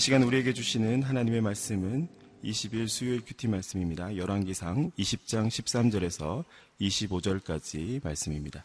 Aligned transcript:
시간 0.00 0.22
우리에게 0.22 0.54
주시는 0.54 1.02
하나님의 1.02 1.42
말씀은 1.42 2.08
20일 2.42 2.88
수요일 2.88 3.20
큐티 3.20 3.48
말씀입니다. 3.48 4.16
열왕기상 4.16 4.92
20장 4.98 5.48
13절에서 5.48 6.42
25절까지 6.80 8.02
말씀입니다. 8.02 8.64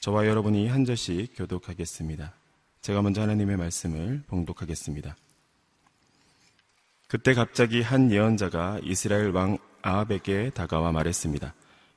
저와 0.00 0.26
여러분이 0.26 0.68
한 0.68 0.86
절씩 0.86 1.34
교독하겠습니다. 1.36 2.32
제가 2.80 3.02
먼저 3.02 3.20
하나님의 3.20 3.58
말씀을 3.58 4.22
봉독하겠습니다. 4.26 5.14
그때 7.08 7.34
갑자기 7.34 7.82
한 7.82 8.10
예언자가 8.10 8.80
이스라엘 8.84 9.32
왕 9.32 9.58
아합에게 9.82 10.48
다가와 10.54 10.92
말했습니다. 10.92 11.52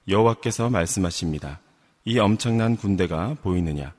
여호와께서 0.10 0.70
말씀하십니다. 0.70 1.62
이 2.04 2.20
엄청난 2.20 2.76
군대가 2.76 3.34
보이느냐? 3.36 3.94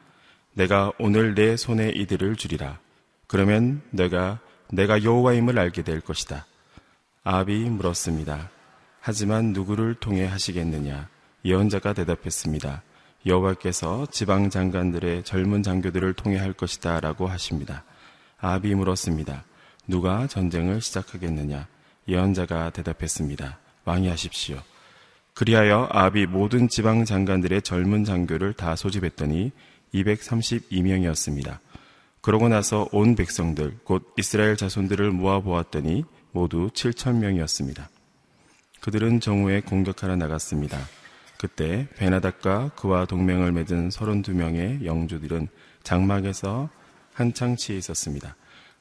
내가 0.53 0.93
오늘 0.99 1.35
내 1.35 1.57
손에 1.57 1.89
이들을 1.89 2.37
주리라. 2.37 2.85
그러면 3.27 3.83
내가 3.91 4.39
내가 4.71 5.03
여호와임을 5.03 5.59
알게 5.59 5.83
될 5.83 6.01
것이다. 6.01 6.47
아합이 7.25 7.69
물었습니다. 7.71 8.51
하지만 9.01 9.53
누구를 9.53 9.95
통해 9.95 10.25
하시겠느냐? 10.25 11.09
예언자가 11.45 11.93
대답했습니다. 11.93 12.83
여호와께서 13.25 14.07
지방 14.11 14.51
장관들의 14.51 15.25
젊은 15.25 15.63
장교들을 15.63 16.15
통해 16.15 16.39
할 16.39 16.53
것이다라고 16.53 17.27
하십니다. 17.27 17.85
아합이 18.39 18.75
물었습니다. 18.75 19.45
누가 19.87 20.27
전쟁을 20.27 20.81
시작하겠느냐? 20.81 21.67
예언자가 22.09 22.71
대답했습니다. 22.71 23.59
왕이 23.85 24.09
하십시오. 24.09 24.59
그리하여 25.35 25.89
아합이 25.91 26.27
모든 26.27 26.69
지방 26.69 27.05
장관들의 27.05 27.63
젊은 27.63 28.05
장교를 28.05 28.55
다 28.55 28.75
소집했더니 28.75 29.53
232명이었습니다. 29.95 31.59
그러고 32.27 32.49
나서 32.49 32.89
온 32.91 33.15
백성들, 33.15 33.79
곧 33.85 34.13
이스라엘 34.17 34.57
자손들을 34.57 35.13
모아 35.13 35.39
보았더니 35.39 36.03
모두 36.33 36.71
7천 36.75 37.19
명이었습니다. 37.19 37.89
그들은 38.81 39.21
정오에 39.21 39.61
공격하러 39.61 40.17
나갔습니다. 40.17 40.77
그때 41.39 41.87
베나닥과 41.95 42.71
그와 42.71 43.05
동맹을 43.05 43.53
맺은 43.53 43.91
32명의 43.91 44.85
영주들은 44.85 45.47
장막에서 45.85 46.69
한창 47.15 47.55
치에 47.55 47.77
있었습니다. 47.77 48.35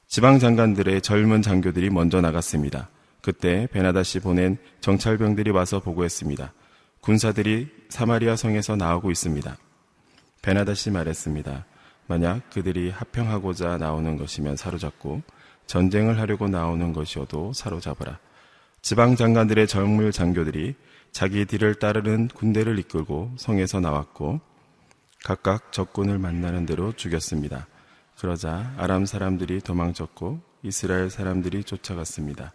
지방 0.08 0.40
장관들의 0.40 1.02
젊은 1.02 1.44
장교들이 1.44 1.92
먼저 1.92 2.22
나갔습니다. 2.22 2.90
그때 3.22 3.68
베나닷이 3.72 4.24
보낸 4.24 4.58
정찰병들이 4.82 5.52
와서 5.52 5.80
보고했습니다. 5.80 6.52
군사들이 7.02 7.70
사마리아 7.90 8.36
성에서 8.36 8.76
나오고 8.76 9.12
있습니다. 9.12 9.56
베나닷이 10.42 10.90
말했습니다. 10.90 11.66
만약 12.08 12.50
그들이 12.52 12.92
합평하고자 12.92 13.78
나오는 13.78 14.18
것이면 14.18 14.58
사로잡고 14.58 15.22
전쟁을 15.66 16.20
하려고 16.20 16.48
나오는 16.48 16.94
것이어도 16.94 17.54
사로잡으라. 17.54 18.20
지방 18.82 19.16
장관들의 19.16 19.68
젊은 19.68 20.12
장교들이 20.12 20.76
자기 21.12 21.46
뒤를 21.46 21.76
따르는 21.76 22.28
군대를 22.28 22.78
이끌고 22.80 23.32
성에서 23.38 23.80
나왔고 23.80 24.42
각각 25.24 25.72
적군을 25.72 26.20
만나는 26.20 26.68
대로 26.68 26.92
죽였습니다. 26.92 27.68
그러자 28.20 28.74
아람 28.78 29.06
사람들이 29.06 29.62
도망쳤고 29.62 30.40
이스라엘 30.62 31.10
사람들이 31.10 31.64
쫓아갔습니다. 31.64 32.54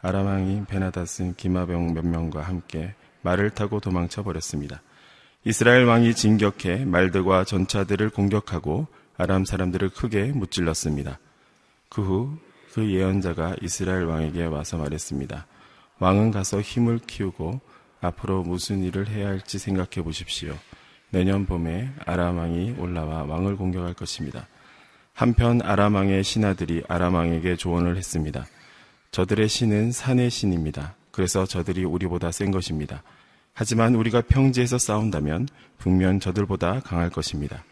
아람 0.00 0.26
왕이 0.26 0.66
베나닷은 0.66 1.34
기마병 1.34 1.94
몇 1.94 2.06
명과 2.06 2.42
함께 2.42 2.94
말을 3.22 3.50
타고 3.50 3.80
도망쳐 3.80 4.22
버렸습니다. 4.22 4.82
이스라엘 5.44 5.84
왕이 5.84 6.14
진격해 6.14 6.84
말들과 6.84 7.44
전차들을 7.44 8.10
공격하고 8.10 8.86
아람 9.16 9.44
사람들을 9.44 9.90
크게 9.90 10.32
무찔렀습니다. 10.32 11.18
그 11.88 12.02
후 12.02 12.54
그 12.74 12.90
예언자가 12.90 13.54
이스라엘 13.62 14.02
왕에게 14.02 14.46
와서 14.46 14.76
말했습니다. 14.78 15.46
왕은 16.00 16.32
가서 16.32 16.60
힘을 16.60 16.98
키우고 16.98 17.60
앞으로 18.00 18.42
무슨 18.42 18.82
일을 18.82 19.06
해야 19.06 19.28
할지 19.28 19.60
생각해 19.60 20.02
보십시오. 20.02 20.56
내년 21.10 21.46
봄에 21.46 21.92
아람 22.04 22.38
왕이 22.38 22.74
올라와 22.80 23.22
왕을 23.22 23.54
공격할 23.54 23.94
것입니다. 23.94 24.48
한편 25.12 25.62
아람 25.62 25.94
왕의 25.94 26.24
신하들이 26.24 26.82
아람 26.88 27.14
왕에게 27.14 27.54
조언을 27.54 27.96
했습니다. 27.96 28.44
저들의 29.12 29.48
신은 29.48 29.92
산의 29.92 30.28
신입니다. 30.30 30.96
그래서 31.12 31.46
저들이 31.46 31.84
우리보다 31.84 32.32
센 32.32 32.50
것입니다. 32.50 33.04
하지만 33.54 33.94
우리가 33.94 34.20
평지에서 34.22 34.78
싸운다면 34.78 35.48
북면 35.78 36.18
저들보다 36.18 36.80
강할 36.80 37.08
것입니다. 37.08 37.64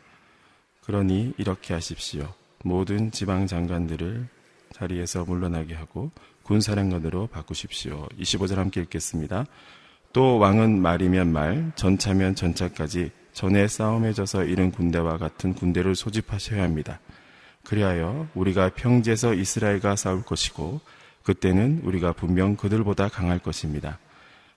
그러니 0.84 1.34
이렇게 1.38 1.74
하십시오. 1.74 2.32
모든 2.64 3.10
지방 3.10 3.48
장관들을 3.48 4.28
자리에서 4.72 5.24
물러나게 5.24 5.74
하고 5.74 6.12
군사령관으로 6.44 7.26
바꾸십시오. 7.26 8.08
25절 8.18 8.56
함께 8.56 8.80
읽겠습니다. 8.82 9.46
또 10.12 10.38
왕은 10.38 10.80
말이면 10.80 11.32
말, 11.32 11.72
전차면 11.74 12.36
전차까지 12.36 13.10
전에 13.32 13.66
싸움에 13.66 14.12
져서 14.12 14.44
이른 14.44 14.70
군대와 14.70 15.18
같은 15.18 15.54
군대를 15.54 15.94
소집하셔야 15.96 16.62
합니다. 16.62 17.00
그리하여 17.64 18.28
우리가 18.34 18.70
평지에서 18.70 19.34
이스라엘과 19.34 19.96
싸울 19.96 20.22
것이고 20.22 20.80
그때는 21.22 21.80
우리가 21.84 22.12
분명 22.12 22.56
그들보다 22.56 23.08
강할 23.08 23.38
것입니다. 23.38 23.98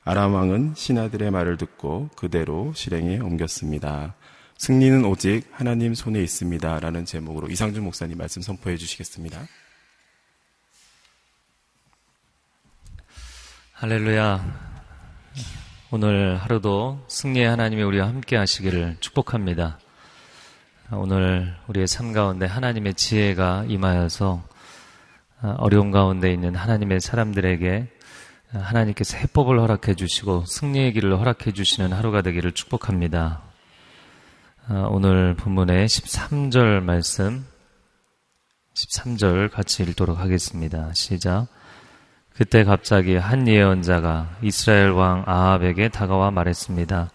아람 0.07 0.35
왕은 0.35 0.75
신하들의 0.75 1.31
말을 1.31 1.57
듣고 1.57 2.09
그대로 2.15 2.71
실행에 2.75 3.17
옮겼습니다. 3.17 4.13
승리는 4.55 5.03
오직 5.03 5.49
하나님 5.51 5.95
손에 5.95 6.21
있습니다. 6.21 6.79
라는 6.79 7.05
제목으로 7.05 7.47
이상준 7.47 7.83
목사님 7.83 8.19
말씀 8.19 8.43
선포해 8.43 8.77
주시겠습니다. 8.77 9.41
할렐루야. 13.73 14.75
오늘 15.89 16.37
하루도 16.37 17.03
승리의 17.07 17.49
하나님이 17.49 17.81
우리와 17.81 18.05
함께 18.05 18.35
하시기를 18.35 18.97
축복합니다. 18.99 19.79
오늘 20.91 21.57
우리의 21.65 21.87
삶 21.87 22.13
가운데 22.13 22.45
하나님의 22.45 22.93
지혜가 22.93 23.65
임하여서 23.67 24.47
어려움 25.57 25.89
가운데 25.89 26.31
있는 26.31 26.53
하나님의 26.53 27.01
사람들에게 27.01 27.94
하나님께서 28.55 29.17
해법을 29.17 29.59
허락해 29.59 29.95
주시고 29.95 30.45
승리의 30.45 30.93
길을 30.93 31.19
허락해 31.19 31.51
주시는 31.51 31.93
하루가 31.93 32.21
되기를 32.21 32.53
축복합니다. 32.53 33.41
오늘 34.89 35.35
본문의 35.35 35.87
13절 35.87 36.81
말씀 36.81 37.45
13절 38.73 39.51
같이 39.51 39.83
읽도록 39.83 40.19
하겠습니다. 40.19 40.91
시작. 40.93 41.47
그때 42.33 42.63
갑자기 42.63 43.15
한 43.15 43.47
예언자가 43.47 44.29
이스라엘 44.41 44.89
왕 44.89 45.23
아합에게 45.25 45.89
다가와 45.89 46.31
말했습니다. 46.31 47.09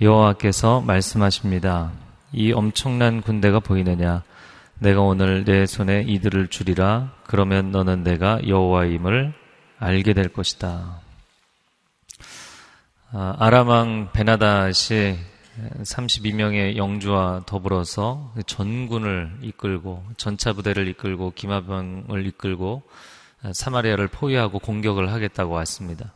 여호와께서 0.00 0.80
말씀하십니다. 0.80 1.92
이 2.32 2.52
엄청난 2.52 3.20
군대가 3.22 3.60
보이느냐? 3.60 4.22
내가 4.78 5.02
오늘 5.02 5.44
내 5.44 5.66
손에 5.66 6.02
이들을 6.02 6.48
주리라. 6.48 7.12
그러면 7.24 7.70
너는 7.70 8.02
내가 8.02 8.40
여호와임을 8.46 9.32
알게 9.78 10.14
될 10.14 10.28
것이다. 10.28 11.00
아, 13.12 13.36
아람왕 13.38 14.10
베나닷이 14.12 15.16
32명의 15.82 16.76
영주와 16.76 17.42
더불어서 17.46 18.32
전군을 18.46 19.38
이끌고 19.42 20.04
전차 20.16 20.52
부대를 20.52 20.88
이끌고 20.88 21.32
기마병을 21.34 22.26
이끌고 22.26 22.82
사마리아를 23.52 24.08
포위하고 24.08 24.58
공격을 24.58 25.12
하겠다고 25.12 25.54
왔습니다. 25.54 26.12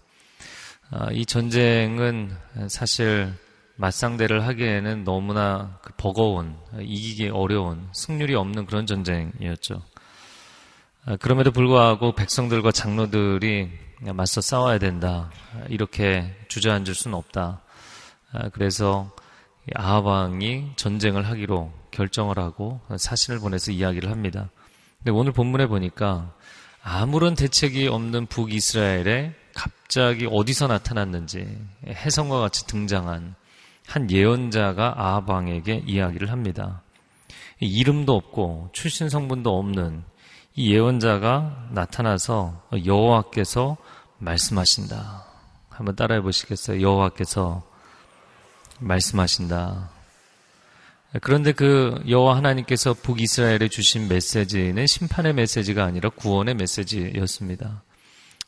아, 0.91 1.09
이 1.13 1.25
전쟁은 1.25 2.37
사실 2.69 3.33
맞상대를 3.77 4.47
하기에는 4.47 5.05
너무나 5.05 5.79
그 5.81 5.93
버거운, 5.97 6.57
이기기 6.79 7.29
어려운, 7.29 7.89
승률이 7.93 8.35
없는 8.35 8.67
그런 8.67 8.85
전쟁이었죠. 8.85 9.83
아, 11.07 11.17
그럼에도 11.17 11.51
불구하고 11.51 12.13
백성들과 12.13 12.73
장로들이 12.73 13.71
맞서 14.13 14.43
싸워야 14.43 14.79
된다. 14.79 15.31
이렇게 15.71 16.37
주저앉을 16.49 16.95
수는 16.95 17.17
없다. 17.17 17.63
아, 18.33 18.49
그래서 18.51 19.11
아합 19.75 20.05
왕이 20.05 20.73
전쟁을 20.77 21.27
하기로 21.27 21.73
결정을 21.91 22.39
하고 22.39 22.81
사신을 22.95 23.41
보내서 23.41 23.73
이야기를 23.73 24.11
합니다. 24.11 24.51
근데 24.99 25.11
오늘 25.13 25.33
본문에 25.33 25.69
보니까 25.69 26.35
아무런 26.83 27.35
대책이 27.35 27.89
없는 27.89 28.27
북이스라엘에 28.27 29.35
갑자기 29.55 30.29
어디서 30.31 30.67
나타났는지 30.67 31.47
해성과 31.87 32.41
같이 32.41 32.67
등장한 32.67 33.35
한 33.87 34.11
예언자가 34.11 34.95
아합 34.99 35.31
왕에게 35.31 35.85
이야기를 35.87 36.31
합니다. 36.31 36.83
이름도 37.59 38.15
없고 38.15 38.71
출신 38.73 39.09
성분도 39.09 39.59
없는 39.59 40.05
이 40.55 40.75
예언자가 40.75 41.69
나타나서 41.71 42.69
여호와께서 42.85 43.77
말씀하신다. 44.19 45.25
한번 45.69 45.97
따라해 45.97 46.21
보시겠어요? 46.21 46.83
여호와께서 46.83 47.63
말씀하신다. 48.81 49.91
그런데 51.23 51.53
그 51.53 52.03
여호와 52.09 52.37
하나님께서 52.37 52.95
북이스라엘에 52.95 53.69
주신 53.69 54.09
메시지는 54.09 54.87
심판의 54.87 55.35
메시지가 55.35 55.85
아니라 55.85 56.09
구원의 56.11 56.55
메시지였습니다. 56.55 57.83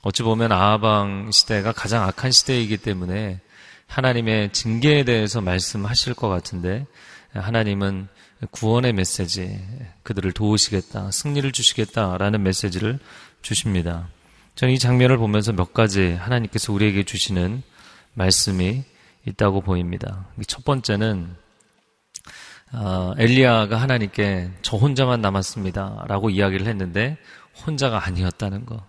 어찌 0.02 0.22
보면 0.22 0.52
아하방 0.52 1.30
시대가 1.32 1.72
가장 1.72 2.02
악한 2.04 2.30
시대이기 2.30 2.78
때문에 2.78 3.40
하나님의 3.86 4.52
징계에 4.52 5.04
대해서 5.04 5.40
말씀하실 5.40 6.14
것 6.14 6.28
같은데 6.28 6.86
하나님은 7.32 8.08
구원의 8.50 8.92
메시지, 8.92 9.58
그들을 10.02 10.32
도우시겠다, 10.32 11.10
승리를 11.10 11.50
주시겠다라는 11.52 12.42
메시지를 12.42 12.98
주십니다. 13.40 14.08
저는 14.54 14.74
이 14.74 14.78
장면을 14.78 15.16
보면서 15.16 15.52
몇 15.52 15.72
가지 15.72 16.12
하나님께서 16.12 16.72
우리에게 16.72 17.04
주시는 17.04 17.62
말씀이 18.14 18.84
있다고 19.26 19.60
보입니다. 19.60 20.26
첫 20.46 20.64
번째는 20.64 21.36
어, 22.72 23.12
엘리야가 23.18 23.76
하나님께 23.76 24.50
저 24.62 24.76
혼자만 24.76 25.20
남았습니다라고 25.20 26.30
이야기를 26.30 26.66
했는데 26.66 27.18
혼자가 27.66 28.06
아니었다는 28.06 28.66
거. 28.66 28.82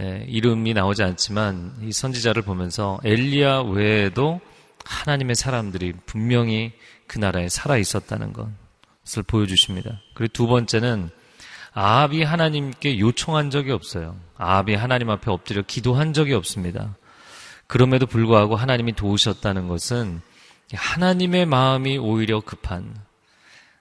예, 0.00 0.24
이름이 0.28 0.74
나오지 0.74 1.02
않지만 1.02 1.74
이 1.82 1.92
선지자를 1.92 2.42
보면서 2.42 3.00
엘리야 3.04 3.62
외에도 3.62 4.40
하나님의 4.84 5.34
사람들이 5.34 5.92
분명히 6.06 6.72
그 7.06 7.18
나라에 7.18 7.48
살아 7.48 7.76
있었다는 7.76 8.32
것 8.32 8.48
을 9.16 9.22
보여주십니다. 9.22 10.00
그리고 10.14 10.32
두 10.32 10.46
번째는 10.46 11.10
아합이 11.72 12.22
하나님께 12.22 12.98
요청한 12.98 13.50
적이 13.50 13.72
없어요. 13.72 14.16
아합이 14.36 14.74
하나님 14.74 15.10
앞에 15.10 15.30
엎드려 15.30 15.62
기도한 15.62 16.12
적이 16.12 16.34
없습니다. 16.34 16.96
그럼에도 17.66 18.06
불구하고 18.06 18.56
하나님이 18.56 18.94
도우셨다는 18.94 19.68
것은 19.68 20.20
하나님의 20.72 21.46
마음이 21.46 21.98
오히려 21.98 22.40
급한 22.40 22.94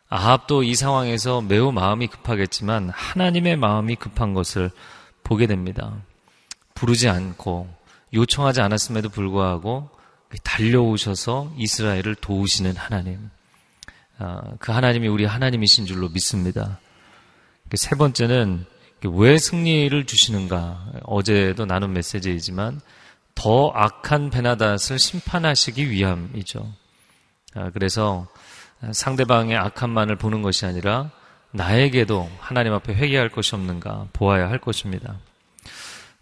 아합도 0.10 0.64
이 0.64 0.76
상황에서 0.76 1.42
매우 1.42 1.72
마음이 1.72 2.08
급하겠지만 2.08 2.90
하나님의 2.90 3.58
마음이 3.58 3.96
급한 3.96 4.34
것을 4.34 4.72
보게 5.24 5.48
됩니다. 5.48 5.94
부르지 6.76 7.10
않고 7.10 7.68
요청하지 8.14 8.62
않았음에도 8.62 9.10
불구하고 9.10 9.90
달려오셔서 10.44 11.52
이스라엘을 11.58 12.16
도우시는 12.16 12.76
하나님. 12.76 13.30
아, 14.20 14.42
그 14.60 14.72
하나님이 14.72 15.08
우리 15.08 15.26
하나님이신 15.26 15.86
줄로 15.86 16.10
믿습니다. 16.10 16.80
세 17.74 17.96
번째는 17.96 18.66
왜 19.04 19.38
승리를 19.38 20.06
주시는가? 20.06 20.92
어제도 21.04 21.66
나눈 21.66 21.94
메시지이지만 21.94 22.82
더 23.36 23.70
악한 23.76 24.32
베나닷을 24.32 24.98
심판하시기 24.98 25.92
위함이죠. 25.92 26.68
아, 27.54 27.70
그래서 27.72 28.28
상대방의 28.92 29.58
악함만을 29.58 30.16
보는 30.16 30.42
것이 30.42 30.66
아니라 30.66 31.12
나에게도 31.52 32.30
하나님 32.40 32.74
앞에 32.74 32.94
회개할 32.94 33.30
것이 33.30 33.56
없는가 33.56 34.08
보아야 34.14 34.50
할 34.50 34.60
것입니다. 34.60 35.16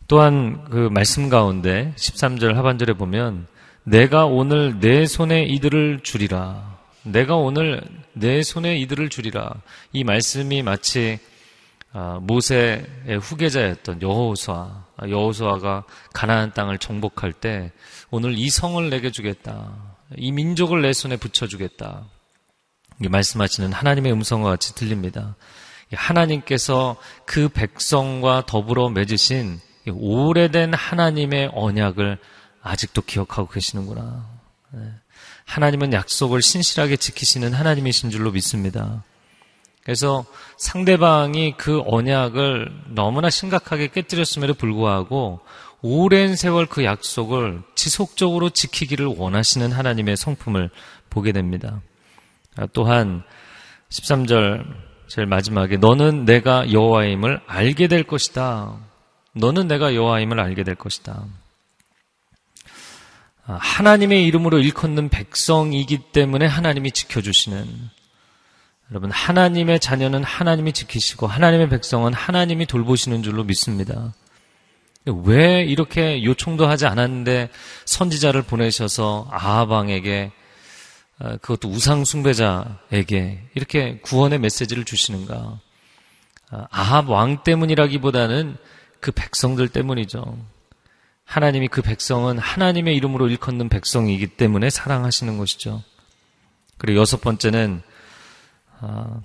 또한 0.08 0.66
그 0.70 0.90
말씀 0.92 1.30
가운데 1.30 1.94
13절 1.98 2.54
하반절에 2.54 2.94
보면 2.94 3.48
내가 3.84 4.26
오늘 4.26 4.80
내 4.80 5.06
손에 5.06 5.44
이들을 5.44 6.02
주리라. 6.04 6.75
내가 7.06 7.36
오늘 7.36 7.82
내 8.14 8.42
손에 8.42 8.78
이들을 8.78 9.10
주리라. 9.10 9.54
이 9.94 10.04
말씀이 10.04 10.64
마치 10.64 11.20
아, 11.94 12.20
모세의 12.22 13.20
후계자였던 13.22 14.02
여호수아, 14.02 14.86
여호수아가 15.08 15.86
가나안 16.14 16.52
땅을 16.52 16.78
정복할 16.78 17.32
때 17.32 17.72
오늘 18.12 18.38
이 18.38 18.50
성을 18.50 18.90
내게 18.90 19.12
주겠다. 19.12 19.72
이 20.18 20.32
민족을 20.32 20.82
내 20.82 20.92
손에 20.92 21.16
붙여 21.16 21.48
주겠다. 21.48 22.04
말씀하시는 22.98 23.72
하나님의 23.72 24.12
음성과 24.12 24.50
같이 24.50 24.76
들립니다. 24.76 25.36
하나님께서 25.94 26.98
그 27.26 27.48
백성과 27.50 28.46
더불어 28.46 28.90
맺으신 28.90 29.60
오래된 29.88 30.74
하나님의 30.74 31.52
언약을 31.54 32.18
아직도 32.62 33.04
기억하고 33.04 33.48
계시는구나. 33.48 34.28
네. 35.46 35.54
하나님은 35.54 35.94
약속을 35.94 36.42
신실하게 36.42 36.98
지키시는 36.98 37.54
하나님이신 37.54 38.10
줄로 38.10 38.32
믿습니다. 38.32 39.04
그래서 39.84 40.26
상대방이 40.58 41.56
그 41.58 41.82
언약을 41.86 42.72
너무나 42.90 43.30
심각하게 43.30 43.90
깨뜨렸음에도 43.90 44.56
불구하고 44.56 45.40
오랜 45.82 46.36
세월 46.36 46.66
그 46.66 46.84
약속을 46.84 47.62
지속적으로 47.76 48.50
지키기를 48.50 49.06
원하시는 49.06 49.72
하나님의 49.72 50.18
성품을 50.18 50.72
보게 51.12 51.32
됩니다. 51.32 51.82
아, 52.58 52.66
또한 52.74 53.24
13절 53.90 54.66
제일 55.08 55.28
마지막에 55.28 55.78
너는 55.78 56.26
내가 56.26 56.72
여호와임을 56.72 57.42
알게 57.46 57.88
될 57.88 58.04
것이다. 58.04 58.76
너는 59.34 59.68
내가 59.68 59.94
여호와임을 59.94 60.40
알게 60.40 60.64
될 60.64 60.74
것이다. 60.74 61.26
아, 63.48 63.58
하나님의 63.62 64.26
이름으로 64.26 64.60
일컫는 64.60 65.10
백성이기 65.10 66.12
때문에 66.12 66.46
하나님이 66.46 66.92
지켜주시는 66.92 67.90
여러분 68.92 69.12
하나님의 69.12 69.80
자녀는 69.80 70.24
하나님이 70.24 70.74
지키시고 70.74 71.28
하나님의 71.28 71.70
백성은 71.70 72.14
하나님이 72.14 72.66
돌보시는 72.66 73.24
줄로 73.24 73.44
믿습니다. 73.44 74.14
왜 75.06 75.64
이렇게 75.64 76.24
요청도 76.24 76.68
하지 76.68 76.88
않았는데 76.88 77.50
선지자를 77.86 78.42
보내셔서 78.44 79.28
아하방에게 79.32 80.32
아, 81.20 81.38
그것도 81.38 81.70
우상 81.70 82.04
숭배자에게 82.04 83.42
이렇게 83.54 84.00
구원의 84.00 84.40
메시지를 84.40 84.84
주시는가? 84.84 85.60
아, 86.50 86.68
아합 86.72 87.10
왕 87.10 87.44
때문이라기보다는 87.44 88.58
그 89.00 89.12
백성들 89.12 89.70
때문이죠. 89.70 90.38
하나님이 91.26 91.68
그 91.68 91.82
백성은 91.82 92.38
하나님의 92.38 92.96
이름으로 92.96 93.28
일컫는 93.28 93.70
백성이기 93.70 94.28
때문에 94.28 94.70
사랑하시는 94.70 95.38
것이죠. 95.38 95.84
그리고 96.78 97.02
여섯 97.02 97.20
번째는 97.22 97.82
아, 98.80 99.22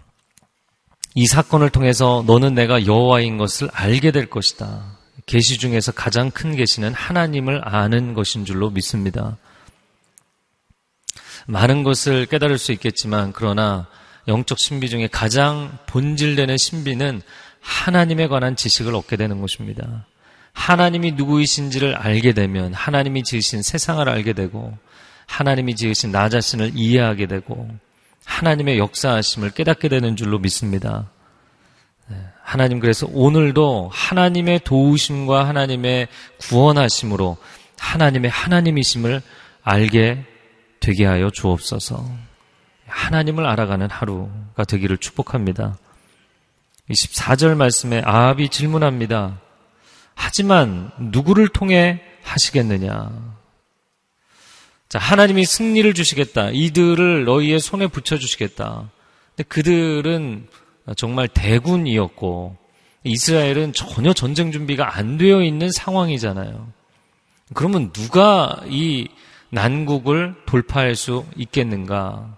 이 1.15 1.27
사건을 1.27 1.71
통해서 1.71 2.25
너는 2.27 2.55
내가 2.55 2.87
여호와인 2.87 3.37
것을 3.37 3.69
알게 3.73 4.11
될 4.13 4.27
것이다. 4.31 4.99
계시 5.27 5.59
중에서 5.59 5.93
가장 5.93 6.31
큰 6.31 6.57
계시는 6.57 6.95
하나님을 6.95 7.61
아는 7.65 8.15
것인 8.15 8.45
줄로 8.45 8.71
믿습니다. 8.71 9.37
많은 11.47 11.83
것을 11.83 12.27
깨달을 12.27 12.59
수 12.59 12.73
있겠지만 12.73 13.33
그러나 13.33 13.89
영적 14.29 14.59
신비 14.59 14.89
중에 14.89 15.09
가장 15.09 15.79
본질되는 15.87 16.57
신비는 16.57 17.23
하나님에 17.61 18.29
관한 18.29 18.57
지식을 18.57 18.95
얻게 18.95 19.17
되는 19.17 19.41
것입니다. 19.41 20.07
하나님이 20.53 21.13
누구이신지를 21.13 21.97
알게 21.97 22.33
되면 22.33 22.75
하나님이 22.75 23.23
지으신 23.23 23.63
세상을 23.63 24.09
알게 24.09 24.33
되고 24.33 24.77
하나님이 25.27 25.77
지으신 25.77 26.11
나 26.11 26.29
자신을 26.29 26.73
이해하게 26.75 27.27
되고 27.27 27.69
하나님의 28.25 28.79
역사하심을 28.79 29.51
깨닫게 29.51 29.89
되는 29.89 30.17
줄로 30.17 30.39
믿습니다. 30.39 31.09
네, 32.09 32.17
하나님 32.43 32.81
그래서 32.81 33.07
오늘도 33.11 33.91
하나님의 33.93 34.61
도우심과 34.65 35.47
하나님의 35.47 36.09
구원하심으로 36.39 37.37
하나님의 37.79 38.31
하나님이심을 38.31 39.23
알게 39.63 40.25
되게 40.81 41.07
하여 41.07 41.31
주옵소서. 41.31 42.05
하나님을 42.87 43.47
알아가는 43.47 43.89
하루가 43.91 44.65
되기를 44.65 44.99
축복합니다. 44.99 45.77
24절 46.91 47.57
말씀에 47.57 48.03
아합이 48.05 48.49
질문합니다. 48.49 49.39
하지만 50.21 50.91
누구를 50.99 51.49
통해 51.49 51.99
하시겠느냐? 52.23 53.11
자, 54.91 54.99
하나님이 54.99 55.47
승리를 55.47 55.95
주시겠다. 55.95 56.51
이들을 56.51 57.25
너희의 57.25 57.59
손에 57.59 57.87
붙여 57.87 58.19
주시겠다. 58.19 58.91
근데 59.35 59.49
그들은 59.49 60.47
정말 60.97 61.27
대군이었고, 61.27 62.55
이스라엘은 63.03 63.73
전혀 63.73 64.13
전쟁 64.13 64.53
준비가 64.53 64.95
안 64.95 65.17
되어 65.17 65.43
있는 65.43 65.71
상황이잖아요. 65.73 66.69
그러면 67.55 67.91
누가 67.93 68.61
이 68.69 69.09
난국을 69.49 70.35
돌파할 70.45 70.97
수 70.97 71.25
있겠는가? 71.35 72.37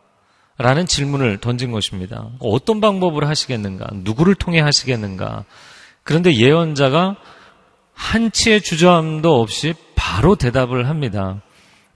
라는 0.56 0.86
질문을 0.86 1.38
던진 1.38 1.72
것입니다. 1.72 2.28
어떤 2.38 2.80
방법을 2.80 3.26
하시겠는가? 3.26 3.88
누구를 3.92 4.36
통해 4.36 4.60
하시겠는가? 4.60 5.44
그런데 6.04 6.32
예언자가 6.36 7.16
한치의 7.94 8.62
주저함도 8.62 9.40
없이 9.40 9.74
바로 9.94 10.36
대답을 10.36 10.88
합니다. 10.88 11.42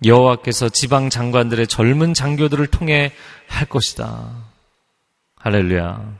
여호와께서 0.04 0.68
지방 0.68 1.10
장관들의 1.10 1.66
젊은 1.66 2.14
장교들을 2.14 2.66
통해 2.68 3.12
할 3.48 3.66
것이다. 3.66 4.30
할렐루야. 5.36 6.14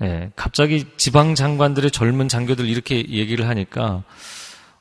네, 0.00 0.30
갑자기 0.34 0.86
지방 0.96 1.34
장관들의 1.34 1.90
젊은 1.90 2.28
장교들 2.28 2.66
이렇게 2.66 2.96
얘기를 2.96 3.48
하니까 3.48 4.02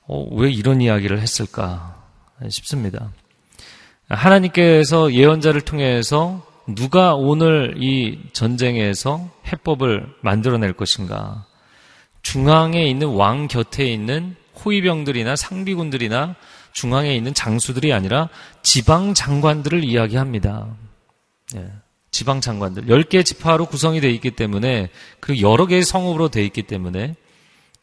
어, 0.07 0.27
왜 0.35 0.49
이런 0.49 0.81
이야기를 0.81 1.19
했을까 1.19 2.01
싶습니다. 2.49 3.11
하나님께서 4.07 5.13
예언자를 5.13 5.61
통해서 5.61 6.45
누가 6.67 7.15
오늘 7.15 7.75
이 7.77 8.19
전쟁에서 8.33 9.29
해법을 9.47 10.07
만들어낼 10.21 10.73
것인가? 10.73 11.45
중앙에 12.21 12.85
있는 12.85 13.07
왕 13.09 13.47
곁에 13.47 13.85
있는 13.85 14.35
호위병들이나 14.63 15.35
상비군들이나 15.35 16.35
중앙에 16.73 17.15
있는 17.15 17.33
장수들이 17.33 17.93
아니라 17.93 18.29
지방 18.61 19.13
장관들을 19.13 19.83
이야기합니다. 19.83 20.75
예, 21.55 21.71
지방 22.11 22.41
장관들. 22.41 22.85
10개 22.85 23.25
지파로 23.25 23.65
구성이 23.65 24.01
되어 24.01 24.11
있기 24.11 24.31
때문에 24.31 24.89
그 25.19 25.41
여러 25.41 25.65
개의 25.65 25.83
성읍으로 25.83 26.29
되어 26.29 26.43
있기 26.43 26.63
때문에 26.63 27.15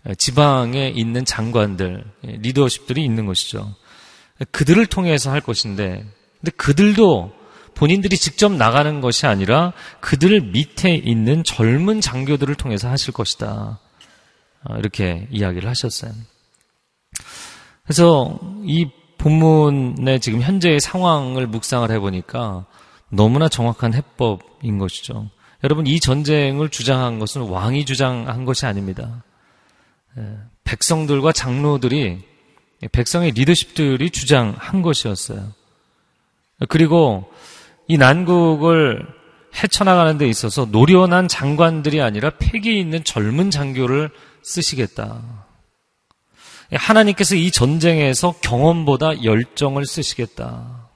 예, 0.09 0.14
지방에 0.14 0.93
있는 0.95 1.25
장관들, 1.25 2.05
예, 2.26 2.31
리더십들이 2.40 3.05
있는 3.05 3.26
것이죠. 3.26 3.75
그들을 4.50 4.85
통해서 4.87 5.31
할 5.31 5.40
것인데, 5.40 6.05
근데 6.40 6.50
그들도 6.57 7.33
본인들이 7.75 8.16
직접 8.16 8.52
나가는 8.52 9.00
것이 9.00 9.26
아니라 9.26 9.73
그들 10.00 10.40
밑에 10.40 10.95
있는 10.95 11.45
젊은 11.45 12.00
장교들을 12.00 12.55
통해서 12.55 12.88
하실 12.88 13.12
것이다. 13.12 13.78
아, 14.68 14.78
이렇게 14.78 15.26
이야기를 15.30 15.68
하셨어요. 15.68 16.12
그래서 17.85 18.38
이 18.64 18.90
본문의 19.18 20.20
지금 20.20 20.42
현재의 20.42 20.80
상황을 20.80 21.46
묵상을 21.46 21.90
해보니까 21.90 22.66
너무나 23.11 23.49
정확한 23.49 23.94
해법인 23.94 24.78
것이죠. 24.78 25.28
여러분, 25.64 25.87
이 25.87 26.00
전쟁을 26.00 26.68
주장한 26.68 27.18
것은 27.18 27.42
왕이 27.42 27.87
주장한 27.87 28.44
것이 28.44 28.66
아닙니다. 28.66 29.25
예, 30.18 30.23
백성들과 30.64 31.32
장로들이, 31.32 32.18
백성의 32.92 33.32
리더십들이 33.32 34.11
주장한 34.11 34.82
것이었어요. 34.82 35.52
그리고 36.68 37.30
이 37.88 37.96
난국을 37.96 39.06
헤쳐나가는 39.62 40.18
데 40.18 40.28
있어서 40.28 40.66
노련한 40.66 41.28
장관들이 41.28 42.02
아니라 42.02 42.30
패기 42.38 42.78
있는 42.78 43.02
젊은 43.04 43.50
장교를 43.50 44.11
쓰시겠다. 44.47 45.21
하나님께서 46.73 47.35
이 47.35 47.50
전쟁에서 47.50 48.33
경험보다 48.41 49.25
열정을 49.25 49.85
쓰시겠다. 49.87 50.88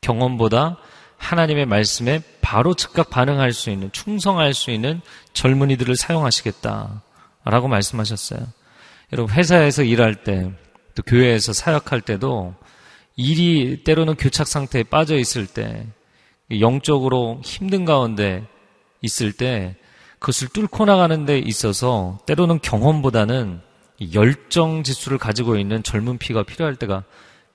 경험보다 0.00 0.78
하나님의 1.16 1.66
말씀에 1.66 2.22
바로 2.40 2.74
즉각 2.74 3.10
반응할 3.10 3.52
수 3.52 3.70
있는, 3.70 3.90
충성할 3.90 4.54
수 4.54 4.70
있는 4.70 5.00
젊은이들을 5.32 5.96
사용하시겠다. 5.96 7.02
라고 7.44 7.68
말씀하셨어요. 7.68 8.40
여러분, 9.12 9.34
회사에서 9.34 9.82
일할 9.82 10.22
때, 10.22 10.52
또 10.94 11.02
교회에서 11.02 11.52
사역할 11.52 12.00
때도 12.00 12.54
일이 13.16 13.82
때로는 13.84 14.14
교착 14.14 14.46
상태에 14.46 14.84
빠져 14.84 15.16
있을 15.16 15.46
때, 15.46 15.86
영적으로 16.60 17.40
힘든 17.44 17.84
가운데 17.84 18.44
있을 19.00 19.32
때, 19.32 19.76
그것을 20.26 20.48
뚫고 20.48 20.86
나가는 20.86 21.24
데 21.24 21.38
있어서 21.38 22.18
때로는 22.26 22.58
경험보다는 22.60 23.60
열정 24.12 24.82
지수를 24.82 25.18
가지고 25.18 25.56
있는 25.56 25.84
젊은 25.84 26.18
피가 26.18 26.42
필요할 26.42 26.74
때가 26.74 27.04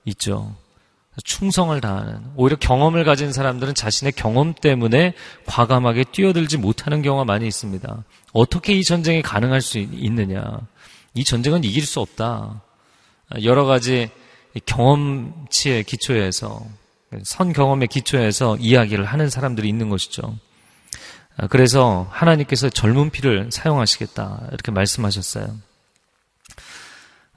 있죠. 0.06 0.56
충성을 1.22 1.78
다하는 1.82 2.22
오히려 2.34 2.56
경험을 2.56 3.04
가진 3.04 3.30
사람들은 3.30 3.74
자신의 3.74 4.12
경험 4.12 4.54
때문에 4.54 5.12
과감하게 5.44 6.04
뛰어들지 6.12 6.56
못하는 6.56 7.02
경우가 7.02 7.26
많이 7.26 7.46
있습니다. 7.46 8.04
어떻게 8.32 8.72
이 8.72 8.82
전쟁이 8.82 9.20
가능할 9.20 9.60
수 9.60 9.78
있느냐? 9.78 10.42
이 11.14 11.24
전쟁은 11.24 11.64
이길 11.64 11.84
수 11.84 12.00
없다. 12.00 12.62
여러 13.42 13.66
가지 13.66 14.08
경험치의 14.64 15.84
기초에서 15.84 16.64
선 17.22 17.52
경험의 17.52 17.88
기초에서 17.88 18.56
이야기를 18.56 19.04
하는 19.04 19.28
사람들이 19.28 19.68
있는 19.68 19.90
것이죠. 19.90 20.38
그래서 21.50 22.06
하나님께서 22.10 22.68
젊은 22.68 23.10
피를 23.10 23.50
사용하시겠다 23.50 24.48
이렇게 24.48 24.70
말씀하셨어요. 24.70 25.56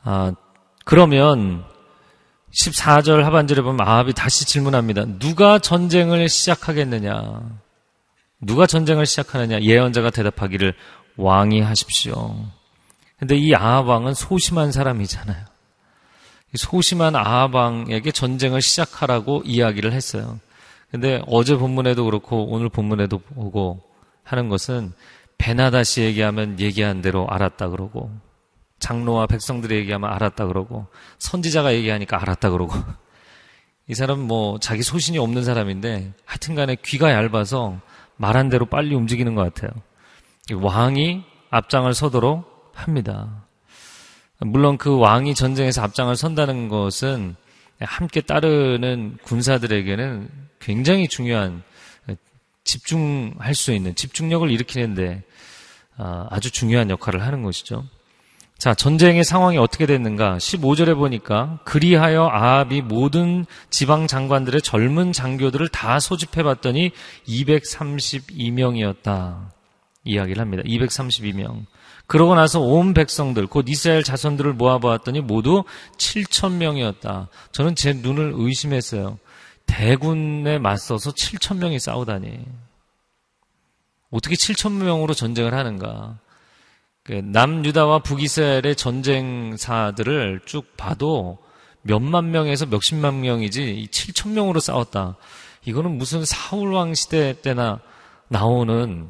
아, 0.03 0.33
그러면 0.83 1.65
14절 2.53 3.23
하반절에 3.23 3.61
보면 3.61 3.85
아합이 3.85 4.13
다시 4.13 4.45
질문합니다. 4.45 5.05
누가 5.19 5.59
전쟁을 5.59 6.29
시작하겠느냐? 6.29 7.41
누가 8.41 8.67
전쟁을 8.67 9.05
시작하느냐? 9.05 9.61
예언자가 9.61 10.09
대답하기를 10.09 10.73
왕이 11.17 11.61
하십시오. 11.61 12.35
근데 13.17 13.35
이 13.35 13.53
아합 13.55 13.87
왕은 13.87 14.13
소심한 14.13 14.71
사람이잖아요. 14.71 15.45
소심한 16.55 17.15
아합 17.15 17.55
왕에게 17.55 18.11
전쟁을 18.11 18.61
시작하라고 18.61 19.41
이야기를 19.45 19.93
했어요. 19.93 20.39
근데 20.95 21.21
어제 21.27 21.57
본문에도 21.57 22.05
그렇고 22.05 22.45
오늘 22.45 22.69
본문에도 22.69 23.17
보고 23.17 23.81
하는 24.23 24.47
것은 24.47 24.93
베나다시 25.37 26.03
얘기하면 26.03 26.61
얘기한 26.61 27.01
대로 27.01 27.27
알았다 27.27 27.67
그러고 27.67 28.09
장로와 28.79 29.27
백성들이 29.27 29.75
얘기하면 29.75 30.09
알았다 30.09 30.47
그러고 30.47 30.87
선지자가 31.19 31.73
얘기하니까 31.73 32.21
알았다 32.21 32.49
그러고 32.49 32.75
이 33.89 33.93
사람 33.93 34.21
뭐 34.21 34.57
자기 34.59 34.83
소신이 34.83 35.17
없는 35.17 35.43
사람인데 35.43 36.13
하여튼간에 36.23 36.77
귀가 36.85 37.11
얇아서 37.11 37.77
말한 38.15 38.47
대로 38.47 38.65
빨리 38.65 38.95
움직이는 38.95 39.35
것 39.35 39.53
같아요. 39.53 39.71
왕이 40.53 41.23
앞장을 41.49 41.93
서도록 41.93 42.71
합니다. 42.73 43.43
물론 44.39 44.77
그 44.77 44.97
왕이 44.97 45.35
전쟁에서 45.35 45.81
앞장을 45.81 46.15
선다는 46.15 46.69
것은 46.69 47.35
함께 47.79 48.21
따르는 48.21 49.17
군사들에게는 49.23 50.29
굉장히 50.59 51.07
중요한 51.07 51.63
집중할 52.63 53.53
수 53.53 53.71
있는 53.71 53.93
집중력을 53.95 54.49
일으키는데 54.49 55.23
아, 55.97 56.27
아주 56.29 56.51
중요한 56.51 56.89
역할을 56.89 57.21
하는 57.21 57.43
것이죠. 57.43 57.85
자, 58.57 58.73
전쟁의 58.73 59.25
상황이 59.25 59.57
어떻게 59.57 59.85
됐는가? 59.85 60.37
15절에 60.37 60.95
보니까 60.95 61.59
그리하여 61.65 62.29
아합이 62.31 62.81
모든 62.81 63.45
지방 63.69 64.07
장관들의 64.07 64.61
젊은 64.61 65.11
장교들을 65.11 65.67
다 65.69 65.99
소집해 65.99 66.43
봤더니 66.43 66.91
232명이었다. 67.27 69.49
이야기를 70.05 70.41
합니다. 70.41 70.63
232명. 70.65 71.65
그러고 72.07 72.35
나서 72.35 72.59
온 72.59 72.93
백성들, 72.93 73.47
곧 73.47 73.65
이스라엘 73.67 74.03
자손들을 74.03 74.53
모아보았더니 74.53 75.21
모두 75.21 75.63
7천 75.97 76.53
명이었다. 76.53 77.29
저는 77.51 77.75
제 77.75 77.93
눈을 77.93 78.33
의심했어요. 78.35 79.17
대군에 79.65 80.59
맞서서 80.59 81.11
7천 81.11 81.57
명이 81.57 81.79
싸우다니. 81.79 82.45
어떻게 84.11 84.35
7천 84.35 84.73
명으로 84.73 85.13
전쟁을 85.13 85.53
하는가? 85.53 86.19
그 87.03 87.13
남유다와 87.13 87.99
북이스라엘의 87.99 88.75
전쟁사들을 88.75 90.41
쭉 90.45 90.75
봐도 90.77 91.37
몇만 91.81 92.31
명에서 92.31 92.65
몇십만 92.65 93.21
명이지 93.21 93.89
7천 93.91 94.29
명으로 94.31 94.59
싸웠다. 94.59 95.17
이거는 95.65 95.97
무슨 95.97 96.25
사울왕 96.25 96.93
시대 96.95 97.39
때나 97.41 97.79
나오는 98.27 99.09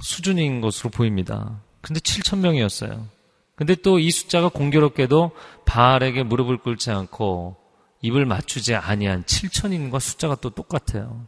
수준인 0.00 0.60
것으로 0.60 0.90
보입니다. 0.90 1.60
근데 1.80 2.00
7천 2.00 2.38
명이었어요. 2.38 3.06
근데 3.56 3.74
또 3.74 3.98
이 3.98 4.10
숫자가 4.10 4.48
공교롭게도 4.48 5.32
바알에게 5.66 6.22
무릎을 6.22 6.58
꿇지 6.58 6.90
않고 6.90 7.56
입을 8.02 8.24
맞추지 8.24 8.74
아니한 8.74 9.24
7천인과 9.24 10.00
숫자가 10.00 10.36
또 10.36 10.50
똑같아요. 10.50 11.26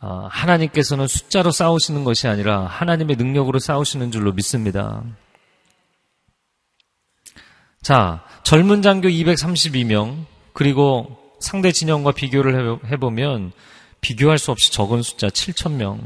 어, 0.00 0.28
하나님께서는 0.30 1.06
숫자로 1.06 1.52
싸우시는 1.52 2.04
것이 2.04 2.26
아니라 2.26 2.64
하나님의 2.66 3.16
능력으로 3.16 3.58
싸우시는 3.58 4.10
줄로 4.10 4.32
믿습니다. 4.32 5.04
자, 7.82 8.24
젊은 8.42 8.82
장교 8.82 9.08
232명, 9.08 10.24
그리고 10.52 11.18
상대 11.38 11.70
진영과 11.70 12.12
비교를 12.12 12.80
해보면 12.90 13.52
비교할 14.00 14.38
수 14.38 14.50
없이 14.50 14.72
적은 14.72 15.02
숫자 15.02 15.28
7천명. 15.28 16.00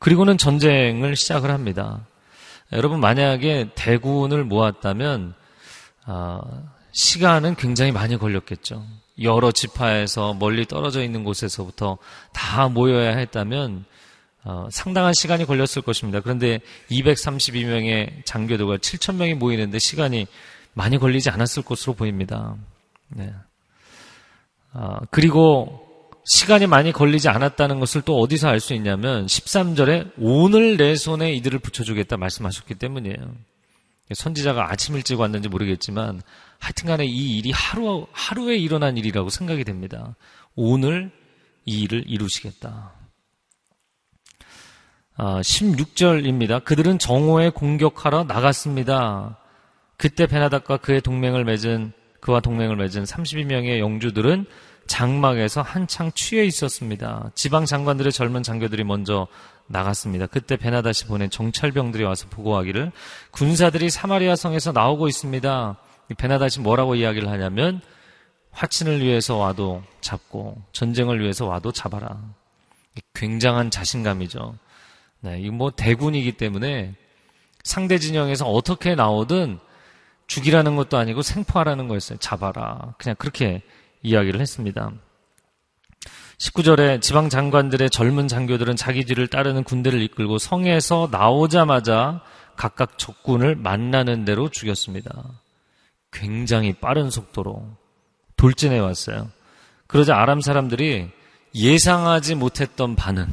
그리고는 0.00 0.36
전쟁을 0.36 1.14
시작을 1.14 1.50
합니다. 1.50 2.04
여러분, 2.72 3.00
만약에 3.00 3.70
대군을 3.74 4.44
모았다면, 4.44 5.34
어, 6.06 6.40
시간은 6.92 7.54
굉장히 7.54 7.92
많이 7.92 8.16
걸렸겠죠. 8.16 8.84
여러 9.22 9.52
지파에서 9.52 10.34
멀리 10.34 10.66
떨어져 10.66 11.02
있는 11.02 11.24
곳에서부터 11.24 11.98
다 12.32 12.68
모여야 12.68 13.16
했다면 13.16 13.84
어, 14.42 14.68
상당한 14.70 15.12
시간이 15.12 15.44
걸렸을 15.44 15.82
것입니다. 15.84 16.20
그런데 16.20 16.60
232명의 16.90 18.24
장교들과 18.24 18.78
7천 18.78 19.16
명이 19.16 19.34
모이는데 19.34 19.78
시간이 19.78 20.26
많이 20.72 20.98
걸리지 20.98 21.28
않았을 21.28 21.62
것으로 21.62 21.92
보입니다. 21.92 22.56
네. 23.08 23.30
어, 24.72 24.96
그리고 25.10 25.86
시간이 26.32 26.68
많이 26.68 26.92
걸리지 26.92 27.28
않았다는 27.28 27.80
것을 27.80 28.02
또 28.02 28.20
어디서 28.20 28.48
알 28.48 28.60
수 28.60 28.72
있냐면 28.74 29.26
13절에 29.26 30.12
오늘 30.16 30.76
내 30.76 30.94
손에 30.94 31.32
이들을 31.32 31.58
붙여주겠다 31.58 32.16
말씀하셨기 32.18 32.76
때문이에요. 32.76 33.34
선지자가 34.14 34.70
아침 34.70 34.94
일찍 34.94 35.18
왔는지 35.18 35.48
모르겠지만 35.48 36.22
하여튼 36.60 36.86
간에 36.86 37.04
이 37.04 37.38
일이 37.38 37.50
하루, 37.50 38.06
하루에 38.12 38.56
일어난 38.56 38.96
일이라고 38.96 39.28
생각이 39.28 39.64
됩니다. 39.64 40.14
오늘 40.54 41.10
이 41.64 41.80
일을 41.82 42.04
이루시겠다. 42.06 42.92
아, 45.16 45.40
16절입니다. 45.40 46.62
그들은 46.62 47.00
정오에 47.00 47.50
공격하러 47.50 48.22
나갔습니다. 48.22 49.36
그때 49.96 50.28
베나닥과 50.28 50.76
그의 50.76 51.00
동맹을 51.00 51.44
맺은 51.44 51.92
그와 52.20 52.38
동맹을 52.38 52.76
맺은 52.76 53.02
32명의 53.02 53.80
영주들은 53.80 54.46
장막에서 54.90 55.62
한창 55.62 56.10
취해 56.12 56.44
있었습니다. 56.44 57.30
지방 57.36 57.64
장관들의 57.64 58.10
젊은 58.10 58.42
장교들이 58.42 58.82
먼저 58.82 59.28
나갔습니다. 59.68 60.26
그때 60.26 60.56
베나다시 60.56 61.06
보낸 61.06 61.30
정찰병들이 61.30 62.02
와서 62.02 62.26
보고하기를 62.28 62.90
군사들이 63.30 63.88
사마리아 63.88 64.34
성에서 64.34 64.72
나오고 64.72 65.06
있습니다. 65.06 65.76
베나다시 66.18 66.58
뭐라고 66.58 66.96
이야기를 66.96 67.30
하냐면 67.30 67.80
화친을 68.50 69.00
위해서 69.00 69.36
와도 69.36 69.84
잡고 70.00 70.60
전쟁을 70.72 71.20
위해서 71.20 71.46
와도 71.46 71.70
잡아라. 71.70 72.20
굉장한 73.14 73.70
자신감이죠. 73.70 74.56
네, 75.20 75.38
이거 75.40 75.54
뭐 75.54 75.70
대군이기 75.70 76.32
때문에 76.32 76.96
상대 77.62 77.98
진영에서 77.98 78.50
어떻게 78.50 78.96
나오든 78.96 79.60
죽이라는 80.26 80.74
것도 80.74 80.98
아니고 80.98 81.22
생포하라는 81.22 81.86
거였어요. 81.86 82.18
잡아라. 82.18 82.94
그냥 82.98 83.14
그렇게 83.20 83.62
이야기를 84.02 84.40
했습니다. 84.40 84.92
19절에 86.38 87.02
지방 87.02 87.28
장관들의 87.28 87.90
젊은 87.90 88.26
장교들은 88.26 88.76
자기 88.76 89.04
뒤를 89.04 89.28
따르는 89.28 89.62
군대를 89.62 90.00
이끌고 90.02 90.38
성에서 90.38 91.08
나오자마자 91.10 92.22
각각 92.56 92.98
적군을 92.98 93.56
만나는 93.56 94.24
대로 94.24 94.48
죽였습니다. 94.48 95.24
굉장히 96.12 96.72
빠른 96.72 97.10
속도로 97.10 97.68
돌진해 98.36 98.78
왔어요. 98.78 99.30
그러자 99.86 100.16
아람 100.16 100.40
사람들이 100.40 101.10
예상하지 101.54 102.36
못했던 102.36 102.96
반응. 102.96 103.26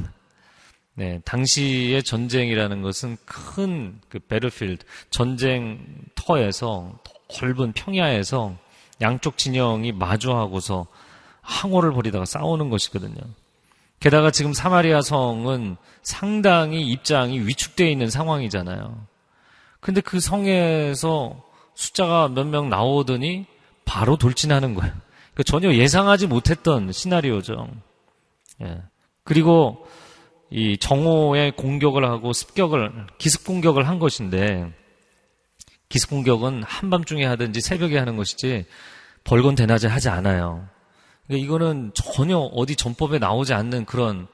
네, 0.94 1.20
당시의 1.24 2.02
전쟁이라는 2.02 2.82
것은 2.82 3.16
큰 3.24 4.00
그 4.08 4.18
베르필드 4.18 4.84
전쟁터에서 5.10 6.98
넓은 7.40 7.72
평야에서 7.72 8.56
양쪽 9.00 9.38
진영이 9.38 9.92
마주하고서 9.92 10.86
항호를 11.40 11.92
벌이다가 11.92 12.24
싸우는 12.24 12.70
것이거든요. 12.70 13.16
게다가 14.00 14.30
지금 14.30 14.52
사마리아 14.52 15.00
성은 15.00 15.76
상당히 16.02 16.86
입장이 16.88 17.40
위축되어 17.40 17.88
있는 17.88 18.10
상황이잖아요. 18.10 19.06
근데 19.80 20.00
그 20.00 20.20
성에서 20.20 21.42
숫자가 21.74 22.28
몇 22.28 22.46
명 22.46 22.68
나오더니 22.68 23.46
바로 23.84 24.16
돌진하는 24.16 24.74
거예요. 24.74 24.92
그러니까 25.32 25.42
전혀 25.44 25.72
예상하지 25.72 26.26
못했던 26.26 26.92
시나리오죠. 26.92 27.68
예. 28.62 28.82
그리고 29.24 29.86
이 30.50 30.76
정오에 30.78 31.52
공격을 31.52 32.04
하고 32.04 32.32
습격을 32.32 33.06
기습 33.18 33.44
공격을 33.44 33.86
한 33.86 33.98
것인데 33.98 34.72
기습 35.88 36.10
공격은 36.10 36.62
한밤중에 36.64 37.24
하든지 37.24 37.60
새벽에 37.60 37.98
하는 37.98 38.16
것이지 38.16 38.66
벌건 39.24 39.54
대낮에 39.54 39.88
하지 39.88 40.08
않아요. 40.08 40.68
그러니까 41.26 41.44
이거는 41.44 41.92
전혀 41.94 42.38
어디 42.38 42.76
전법에 42.76 43.18
나오지 43.18 43.54
않는 43.54 43.84
그런 43.84 44.26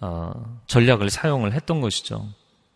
어, 0.00 0.32
전략을 0.66 1.10
사용을 1.10 1.52
했던 1.52 1.80
것이죠. 1.80 2.28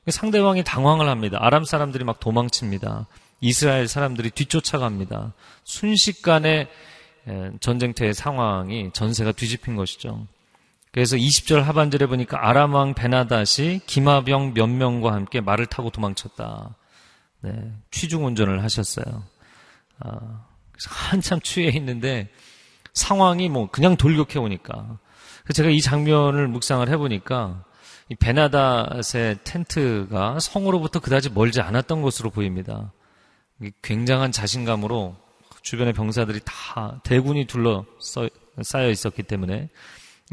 상대방이 0.08 0.64
당황을 0.64 1.08
합니다. 1.08 1.38
아람 1.40 1.64
사람들이 1.64 2.02
막 2.04 2.18
도망칩니다. 2.18 3.06
이스라엘 3.40 3.86
사람들이 3.86 4.30
뒤쫓아갑니다. 4.30 5.32
순식간에 5.64 6.68
전쟁터의 7.60 8.14
상황이 8.14 8.90
전세가 8.92 9.32
뒤집힌 9.32 9.76
것이죠. 9.76 10.26
그래서 10.90 11.16
20절 11.16 11.62
하반절에 11.62 12.06
보니까 12.06 12.46
아람 12.46 12.74
왕 12.74 12.94
베나닷이 12.94 13.80
기마병 13.86 14.54
몇 14.54 14.66
명과 14.66 15.12
함께 15.12 15.40
말을 15.40 15.66
타고 15.66 15.90
도망쳤다. 15.90 16.74
네, 17.42 17.72
취중 17.90 18.24
운전을 18.24 18.62
하셨어요. 18.62 19.24
아, 19.98 20.46
한참 20.88 21.40
취해 21.40 21.70
있는데 21.76 22.30
상황이 22.94 23.48
뭐 23.48 23.68
그냥 23.70 23.96
돌격해 23.96 24.38
오니까 24.38 24.98
제가 25.52 25.70
이 25.70 25.80
장면을 25.80 26.48
묵상을 26.48 26.88
해보니까 26.88 27.64
이 28.08 28.14
베나닷의 28.14 29.38
텐트가 29.44 30.38
성으로부터 30.40 31.00
그다지 31.00 31.30
멀지 31.30 31.60
않았던 31.60 32.02
것으로 32.02 32.30
보입니다. 32.30 32.92
굉장한 33.82 34.32
자신감으로 34.32 35.16
주변의 35.62 35.92
병사들이 35.92 36.40
다 36.44 37.00
대군이 37.04 37.46
둘러 37.46 37.84
쌓여 38.62 38.90
있었기 38.90 39.22
때문에 39.22 39.68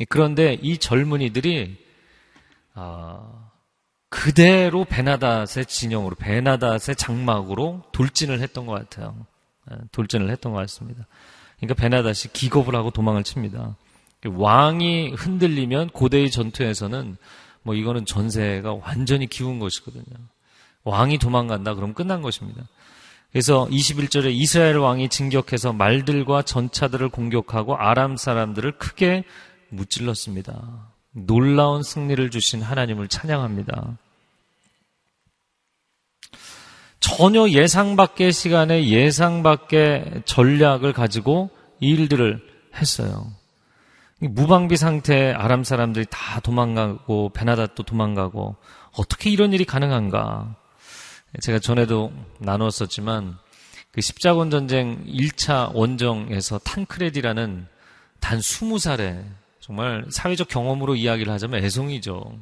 그런데 0.09 0.57
이 0.61 0.77
젊은이들이 0.77 1.77
아, 2.73 3.48
그대로 4.09 4.85
베나닷의 4.85 5.65
진영으로 5.67 6.15
베나닷의 6.15 6.95
장막으로 6.97 7.83
돌진을 7.91 8.41
했던 8.41 8.65
것 8.65 8.73
같아요. 8.73 9.25
예, 9.71 9.77
돌진을 9.91 10.29
했던 10.31 10.51
것 10.51 10.59
같습니다. 10.59 11.05
그러니까 11.57 11.81
베나닷이 11.81 12.33
기겁을 12.33 12.75
하고 12.75 12.89
도망을 12.89 13.23
칩니다. 13.23 13.75
왕이 14.25 15.11
흔들리면 15.11 15.91
고대의 15.91 16.31
전투에서는 16.31 17.17
뭐 17.63 17.75
이거는 17.75 18.05
전세가 18.05 18.73
완전히 18.73 19.27
기운 19.27 19.59
것이거든요. 19.59 20.03
왕이 20.83 21.19
도망간다 21.19 21.75
그럼 21.75 21.93
끝난 21.93 22.21
것입니다. 22.21 22.63
그래서 23.31 23.67
21절에 23.69 24.31
이스라엘 24.31 24.77
왕이 24.77 25.09
진격해서 25.09 25.73
말들과 25.73 26.41
전차들을 26.41 27.09
공격하고 27.09 27.75
아람 27.75 28.17
사람들을 28.17 28.77
크게 28.77 29.23
무찔렀습니다. 29.69 30.88
놀라운 31.11 31.83
승리를 31.83 32.29
주신 32.29 32.61
하나님을 32.61 33.07
찬양합니다. 33.07 33.97
전혀 36.99 37.49
예상 37.49 37.95
밖의 37.95 38.31
시간에 38.31 38.87
예상 38.87 39.41
밖의 39.41 40.23
전략을 40.25 40.93
가지고 40.93 41.49
이 41.79 41.89
일들을 41.89 42.39
했어요. 42.75 43.31
무방비 44.19 44.75
상태의 44.75 45.33
아람 45.33 45.63
사람들이 45.63 46.05
다 46.09 46.39
도망가고 46.41 47.29
베나닷도 47.29 47.83
도망가고 47.83 48.57
어떻게 48.97 49.29
이런 49.29 49.53
일이 49.53 49.63
가능한가? 49.63 50.55
제가 51.41 51.59
전에도 51.59 52.11
나눴었지만 52.39 53.37
그 53.91 54.01
십자군 54.01 54.49
전쟁 54.49 55.03
1차 55.05 55.73
원정에서 55.73 56.59
탄크레디라는 56.59 57.67
단 58.19 58.39
20살에 58.39 59.23
정말 59.69 60.03
사회적 60.09 60.47
경험으로 60.47 60.95
이야기를 60.95 61.31
하자면 61.31 61.63
애송이죠. 61.63 62.41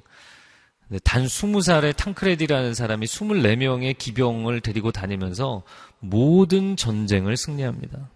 단 1.04 1.26
20살의 1.26 1.94
탕크레디라는 1.98 2.74
사람이 2.74 3.06
24명의 3.06 3.98
기병을 3.98 4.62
데리고 4.62 4.94
다니면서 4.94 5.64
모든 6.00 6.78
전쟁을 6.78 7.36
승리합니다. 7.36 8.10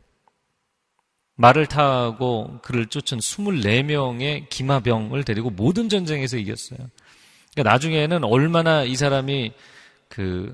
말을 1.36 1.66
타고 1.66 2.60
그를 2.62 2.86
쫓은 2.86 3.18
24명의 3.18 4.48
기마병을 4.48 5.26
데리고 5.26 5.50
모든 5.50 5.90
전쟁에서 5.90 6.38
이겼어요. 6.38 6.80
그러니까 7.54 7.70
나중에는 7.70 8.24
얼마나 8.24 8.86
이 8.86 8.96
사람이 8.96 9.52
그 10.08 10.54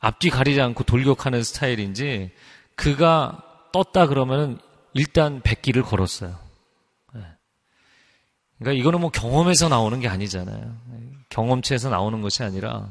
앞뒤 0.00 0.30
가리지 0.30 0.60
않고 0.60 0.82
돌격하는 0.82 1.44
스타일인지 1.44 2.32
그가 2.74 3.40
떴다 3.72 4.08
그러면은 4.08 4.58
일단 4.94 5.40
백기를 5.42 5.82
걸었어요. 5.82 6.47
네. 8.58 8.64
그러니까 8.64 8.80
이거는 8.80 9.00
뭐 9.00 9.10
경험에서 9.10 9.68
나오는 9.68 9.98
게 10.00 10.08
아니잖아요. 10.08 10.76
경험치에서 11.30 11.90
나오는 11.90 12.20
것이 12.20 12.42
아니라 12.42 12.90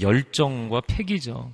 열정과 0.00 0.82
패기죠. 0.86 1.52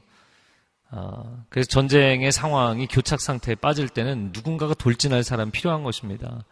아, 0.90 1.45
그래서 1.49 1.69
전쟁의 1.69 2.31
상황이 2.33 2.87
교착 2.87 3.21
상태에 3.21 3.55
빠질 3.55 3.88
때는 3.88 4.31
누군가가 4.33 4.75
돌진할 4.75 5.25
사람 5.25 5.51
필요한 5.51 5.83
것입니다. 5.83 6.45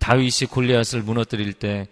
다윗이 0.00 0.48
골리앗을 0.50 1.02
무너뜨릴 1.02 1.52
때 1.54 1.86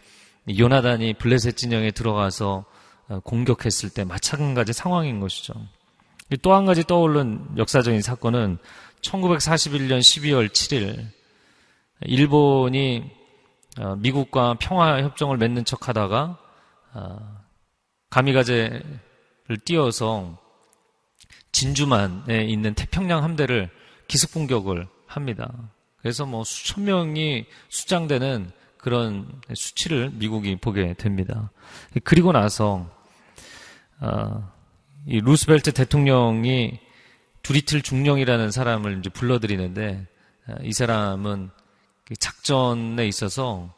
요나단이 0.49 1.15
블레셋 1.15 1.57
진영에 1.57 1.93
들어가서 1.93 2.65
어, 3.09 3.21
공격했을 3.21 3.91
때 3.91 4.05
마찬가지 4.05 4.73
상황인 4.73 5.21
것이죠. 5.21 5.55
또 6.41 6.55
한 6.55 6.65
가지 6.65 6.83
떠오른 6.85 7.47
역사적인 7.59 8.01
사건은 8.01 8.59
1941년 9.03 9.99
12월 9.99 10.49
7일 10.49 11.07
일본이 12.03 13.05
어, 13.05 13.22
미국과 13.99 14.57
평화 14.61 15.03
협정을 15.03 15.37
맺는 15.39 15.65
척 15.65 15.89
하다가 15.89 16.39
어, 16.95 17.43
가미가제를 18.11 18.83
띄워서 19.65 20.39
진주만에 21.53 22.45
있는 22.45 22.75
태평양 22.75 23.23
함대를 23.23 23.71
기습 24.09 24.33
공격을 24.33 24.87
합니다. 25.07 25.53
그래서 25.99 26.27
뭐 26.27 26.45
수천 26.45 26.85
명이 26.85 27.47
수장되는 27.69 28.51
그런 28.77 29.41
수치를 29.55 30.11
미국이 30.15 30.57
보게 30.57 30.95
됩니다. 30.95 31.51
그리고 32.05 32.33
나서 32.33 32.91
어, 34.01 34.53
이 35.07 35.21
루스벨트 35.21 35.73
대통령이 35.73 36.81
두리틀 37.43 37.83
중령이라는 37.83 38.51
사람을 38.51 38.99
이제 38.99 39.11
불러들이는데 39.11 40.07
어, 40.49 40.55
이 40.63 40.73
사람은 40.73 41.51
그 41.57 41.62
작전에 42.19 43.07
있어서 43.09 43.73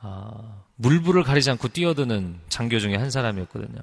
아, 0.00 0.62
물불을 0.76 1.22
가리지 1.24 1.50
않고 1.50 1.68
뛰어드는 1.68 2.40
장교 2.48 2.78
중에 2.78 2.96
한 2.96 3.10
사람이었거든요. 3.10 3.80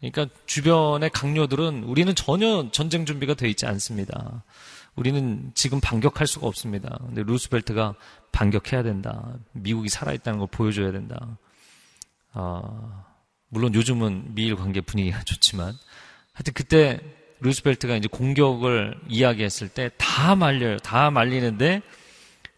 그러니까 0.00 0.26
주변의 0.44 1.10
강요들은 1.10 1.84
우리는 1.84 2.14
전혀 2.14 2.70
전쟁 2.70 3.06
준비가 3.06 3.34
되어 3.34 3.48
있지 3.48 3.64
않습니다. 3.66 4.44
우리는 4.94 5.50
지금 5.54 5.80
반격할 5.80 6.26
수가 6.26 6.46
없습니다. 6.46 6.98
근데 7.06 7.22
루스벨트가 7.22 7.94
반격해야 8.32 8.82
된다. 8.82 9.34
미국이 9.52 9.88
살아있다는 9.88 10.38
걸 10.38 10.48
보여줘야 10.50 10.92
된다. 10.92 11.38
아, 12.32 13.04
물론 13.48 13.74
요즘은 13.74 14.34
미일 14.34 14.56
관계 14.56 14.80
분위기가 14.82 15.20
좋지만 15.24 15.74
하여튼 16.32 16.52
그때 16.54 17.00
루스벨트가 17.40 17.96
이제 17.96 18.08
공격을 18.08 18.98
이야기했을 19.08 19.68
때 19.68 19.90
다 20.16 20.34
말려요. 20.34 20.78
다 20.78 21.10
말리는데 21.10 21.82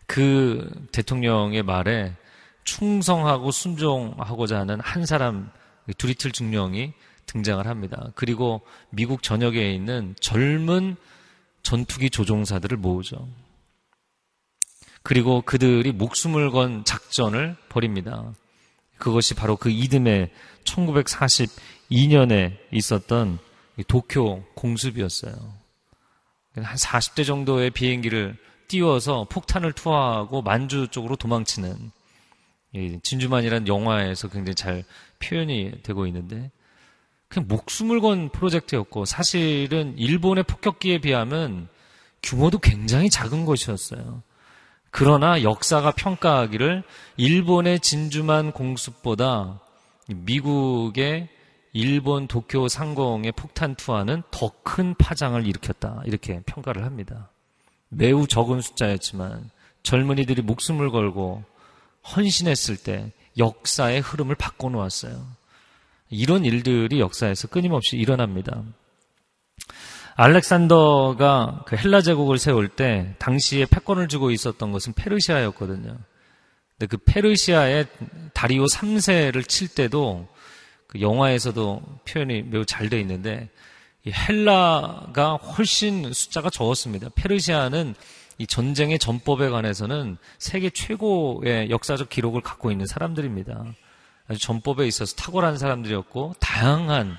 그 0.08 0.68
대통령의 0.90 1.62
말에 1.62 2.16
충성하고 2.64 3.52
순종하고자 3.52 4.58
하는 4.58 4.80
한 4.80 5.06
사람 5.06 5.52
두리틀 5.96 6.32
중령이 6.32 6.92
등장을 7.26 7.64
합니다. 7.66 8.10
그리고 8.14 8.62
미국 8.90 9.22
전역에 9.22 9.72
있는 9.72 10.16
젊은 10.20 10.96
전투기 11.62 12.10
조종사들을 12.10 12.76
모으죠. 12.78 13.28
그리고 15.02 15.42
그들이 15.42 15.92
목숨을 15.92 16.50
건 16.50 16.84
작전을 16.84 17.56
벌입니다. 17.68 18.32
그것이 18.96 19.34
바로 19.34 19.56
그 19.56 19.70
이듬해 19.70 20.30
1942년에 20.64 22.56
있었던 22.72 23.38
도쿄 23.86 24.42
공습이었어요. 24.54 25.34
한 26.56 26.76
40대 26.76 27.26
정도의 27.26 27.70
비행기를 27.70 28.36
띄워서 28.68 29.26
폭탄을 29.30 29.72
투하하고 29.72 30.42
만주 30.42 30.88
쪽으로 30.88 31.16
도망치는 31.16 31.90
진주만이라는 33.02 33.66
영화에서 33.66 34.28
굉장히 34.28 34.54
잘 34.54 34.84
표현이 35.18 35.82
되고 35.82 36.06
있는데 36.06 36.50
그냥 37.28 37.48
목숨을 37.48 38.00
건 38.00 38.28
프로젝트였고 38.30 39.04
사실은 39.04 39.96
일본의 39.98 40.44
폭격기에 40.44 40.98
비하면 40.98 41.68
규모도 42.22 42.58
굉장히 42.58 43.10
작은 43.10 43.44
것이었어요. 43.44 44.22
그러나 44.90 45.42
역사가 45.42 45.92
평가하기를 45.92 46.82
일본의 47.16 47.80
진주만 47.80 48.52
공습보다 48.52 49.60
미국의 50.08 51.28
일본 51.74 52.26
도쿄 52.26 52.68
상공의 52.68 53.32
폭탄 53.32 53.74
투하는 53.74 54.22
더 54.30 54.52
큰 54.62 54.94
파장을 54.94 55.44
일으켰다. 55.46 56.02
이렇게 56.04 56.40
평가를 56.46 56.84
합니다. 56.84 57.30
매우 57.88 58.26
적은 58.26 58.60
숫자였지만 58.60 59.50
젊은이들이 59.82 60.42
목숨을 60.42 60.90
걸고 60.90 61.44
헌신했을 62.14 62.76
때 62.76 63.12
역사의 63.36 64.00
흐름을 64.00 64.34
바꿔놓았어요. 64.34 65.24
이런 66.10 66.44
일들이 66.44 67.00
역사에서 67.00 67.48
끊임없이 67.48 67.96
일어납니다. 67.96 68.62
알렉산더가 70.14 71.62
그 71.66 71.76
헬라 71.76 72.02
제국을 72.02 72.38
세울 72.38 72.68
때 72.68 73.14
당시에 73.18 73.66
패권을 73.66 74.08
주고 74.08 74.32
있었던 74.32 74.72
것은 74.72 74.94
페르시아였거든요. 74.94 75.96
근데 76.78 76.86
그 76.88 76.96
페르시아의 76.96 77.86
다리오 78.34 78.64
3세를 78.64 79.46
칠 79.46 79.68
때도 79.68 80.26
그 80.88 81.00
영화에서도 81.00 82.00
표현이 82.08 82.42
매우 82.42 82.64
잘 82.64 82.88
되어 82.88 82.98
있는데 83.00 83.48
이 83.48 83.48
헬라가 84.06 85.34
훨씬 85.36 86.12
숫자가 86.12 86.50
적었습니다. 86.50 87.10
페르시아는 87.14 87.94
이 88.38 88.46
전쟁의 88.46 88.98
전법에 88.98 89.48
관해서는 89.48 90.16
세계 90.38 90.70
최고의 90.70 91.70
역사적 91.70 92.08
기록을 92.08 92.40
갖고 92.40 92.70
있는 92.70 92.86
사람들입니다. 92.86 93.64
아주 94.28 94.38
전법에 94.38 94.86
있어서 94.86 95.16
탁월한 95.16 95.58
사람들이었고 95.58 96.34
다양한 96.38 97.16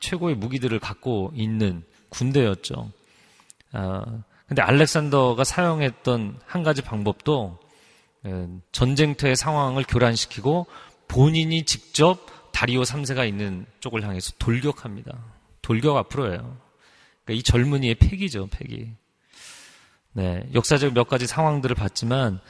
최고의 0.00 0.36
무기들을 0.36 0.78
갖고 0.78 1.32
있는 1.34 1.82
군대였죠. 2.10 2.90
아, 3.72 4.04
근데 4.46 4.60
알렉산더가 4.60 5.44
사용했던 5.44 6.40
한 6.44 6.62
가지 6.62 6.82
방법도 6.82 7.58
전쟁터의 8.72 9.34
상황을 9.36 9.84
교란시키고 9.88 10.66
본인이 11.08 11.64
직접 11.64 12.26
다리오 12.52 12.82
3세가 12.82 13.26
있는 13.26 13.64
쪽을 13.80 14.02
향해서 14.04 14.32
돌격합니다. 14.38 15.18
돌격 15.72 15.96
앞으로 15.96 16.30
해요. 16.30 16.58
그러니까 17.24 17.40
이 17.40 17.42
젊은이의 17.42 17.94
패기죠, 17.94 18.48
패기. 18.50 18.90
네, 20.12 20.46
역사적 20.52 20.92
몇 20.92 21.08
가지 21.08 21.26
상황들을 21.26 21.74
봤지만 21.74 22.40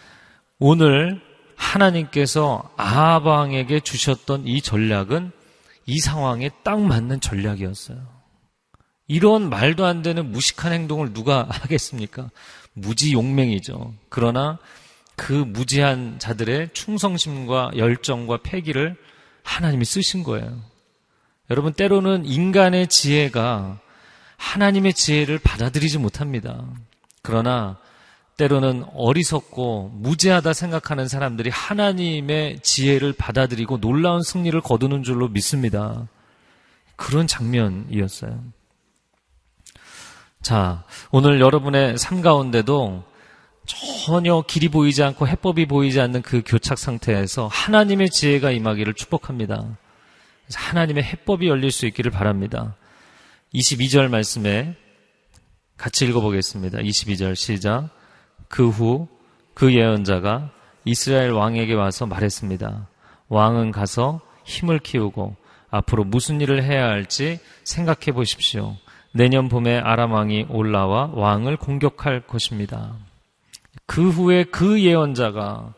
오늘 0.58 1.22
하나님께서 1.54 2.68
아방에게 2.76 3.78
주셨던 3.78 4.48
이 4.48 4.60
전략은 4.60 5.30
이 5.86 6.00
상황에 6.00 6.50
딱 6.64 6.80
맞는 6.80 7.20
전략이었어요. 7.20 7.98
이런 9.06 9.48
말도 9.48 9.84
안 9.84 10.02
되는 10.02 10.32
무식한 10.32 10.72
행동을 10.72 11.12
누가 11.12 11.46
하겠습니까? 11.50 12.30
무지용맹이죠. 12.72 13.94
그러나 14.08 14.58
그 15.14 15.32
무지한 15.32 16.18
자들의 16.18 16.70
충성심과 16.72 17.72
열정과 17.76 18.38
패기를 18.42 18.96
하나님이 19.44 19.84
쓰신 19.84 20.24
거예요. 20.24 20.71
여러분, 21.52 21.74
때로는 21.74 22.24
인간의 22.24 22.86
지혜가 22.86 23.78
하나님의 24.38 24.94
지혜를 24.94 25.38
받아들이지 25.38 25.98
못합니다. 25.98 26.64
그러나 27.20 27.76
때로는 28.38 28.86
어리석고 28.94 29.90
무지하다 29.92 30.54
생각하는 30.54 31.08
사람들이 31.08 31.50
하나님의 31.50 32.60
지혜를 32.62 33.12
받아들이고 33.12 33.80
놀라운 33.80 34.22
승리를 34.22 34.58
거두는 34.62 35.02
줄로 35.02 35.28
믿습니다. 35.28 36.08
그런 36.96 37.26
장면이었어요. 37.26 38.42
자, 40.40 40.84
오늘 41.10 41.38
여러분의 41.38 41.98
삶 41.98 42.22
가운데도 42.22 43.04
전혀 43.66 44.42
길이 44.48 44.70
보이지 44.70 45.02
않고 45.02 45.28
해법이 45.28 45.66
보이지 45.66 46.00
않는 46.00 46.22
그 46.22 46.42
교착 46.46 46.78
상태에서 46.78 47.46
하나님의 47.48 48.08
지혜가 48.08 48.52
임하기를 48.52 48.94
축복합니다. 48.94 49.76
하나님의 50.58 51.04
해법이 51.04 51.48
열릴 51.48 51.70
수 51.70 51.86
있기를 51.86 52.10
바랍니다. 52.10 52.76
22절 53.54 54.08
말씀에 54.08 54.74
같이 55.76 56.06
읽어보겠습니다. 56.06 56.78
22절 56.78 57.34
시작. 57.34 57.90
그 58.48 58.68
후그 58.68 59.06
그 59.54 59.74
예언자가 59.74 60.50
이스라엘 60.84 61.30
왕에게 61.30 61.74
와서 61.74 62.06
말했습니다. 62.06 62.88
왕은 63.28 63.72
가서 63.72 64.20
힘을 64.44 64.78
키우고 64.78 65.36
앞으로 65.70 66.04
무슨 66.04 66.40
일을 66.40 66.62
해야 66.62 66.84
할지 66.86 67.38
생각해 67.64 68.12
보십시오. 68.12 68.76
내년 69.12 69.48
봄에 69.48 69.78
아람 69.78 70.12
왕이 70.12 70.46
올라와 70.48 71.10
왕을 71.14 71.56
공격할 71.56 72.26
것입니다. 72.26 72.94
그 73.86 74.08
후에 74.10 74.44
그 74.44 74.82
예언자가 74.82 75.74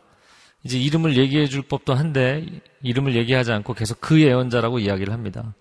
이제 0.65 0.79
이름을 0.79 1.17
얘기해 1.17 1.47
줄 1.47 1.63
법도 1.63 1.95
한데 1.95 2.47
이름을 2.83 3.15
얘기하지 3.15 3.53
않고 3.53 3.75
계속 3.75 4.01
그 4.01 4.21
예언자라고 4.21 4.79
이야기를 4.79 5.13
합니다. 5.13 5.55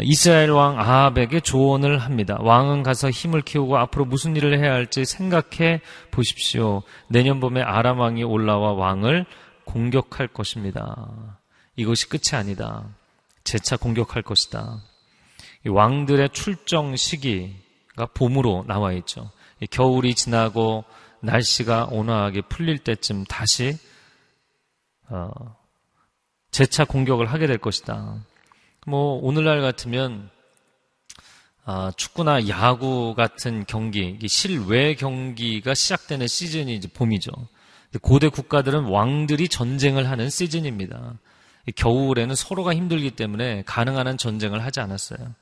이스라엘 0.00 0.50
왕 0.50 0.78
아합에게 0.78 1.40
조언을 1.40 1.98
합니다. 1.98 2.38
왕은 2.40 2.82
가서 2.82 3.10
힘을 3.10 3.42
키우고 3.42 3.76
앞으로 3.78 4.04
무슨 4.04 4.36
일을 4.36 4.58
해야 4.58 4.72
할지 4.72 5.04
생각해 5.04 5.80
보십시오. 6.10 6.82
내년 7.08 7.40
봄에 7.40 7.62
아람 7.62 7.98
왕이 7.98 8.22
올라와 8.22 8.72
왕을 8.72 9.26
공격할 9.64 10.28
것입니다. 10.28 11.38
이것이 11.76 12.08
끝이 12.08 12.34
아니다. 12.34 12.84
재차 13.44 13.76
공격할 13.76 14.22
것이다. 14.22 14.82
왕들의 15.66 16.30
출정 16.30 16.96
시기가 16.96 18.06
봄으로 18.14 18.64
나와 18.66 18.92
있죠. 18.92 19.30
겨울이 19.70 20.14
지나고 20.14 20.84
날씨가 21.20 21.88
온화하게 21.90 22.42
풀릴 22.42 22.78
때쯤 22.78 23.24
다시 23.24 23.76
어, 25.10 25.56
재차 26.50 26.84
공격을 26.84 27.26
하게 27.26 27.46
될 27.46 27.58
것이다. 27.58 28.24
뭐 28.86 29.18
오늘날 29.22 29.60
같으면 29.60 30.30
아, 31.64 31.92
축구나 31.96 32.48
야구 32.48 33.14
같은 33.14 33.66
경기, 33.66 34.16
실외 34.26 34.94
경기가 34.94 35.74
시작되는 35.74 36.26
시즌이 36.26 36.74
이제 36.74 36.88
봄이죠. 36.88 37.30
고대 38.00 38.28
국가들은 38.28 38.84
왕들이 38.84 39.48
전쟁을 39.48 40.08
하는 40.08 40.30
시즌입니다. 40.30 41.18
겨울에는 41.76 42.34
서로가 42.34 42.74
힘들기 42.74 43.10
때문에 43.10 43.64
가능한 43.66 44.06
한 44.06 44.16
전쟁을 44.16 44.64
하지 44.64 44.80
않았어요. 44.80 45.34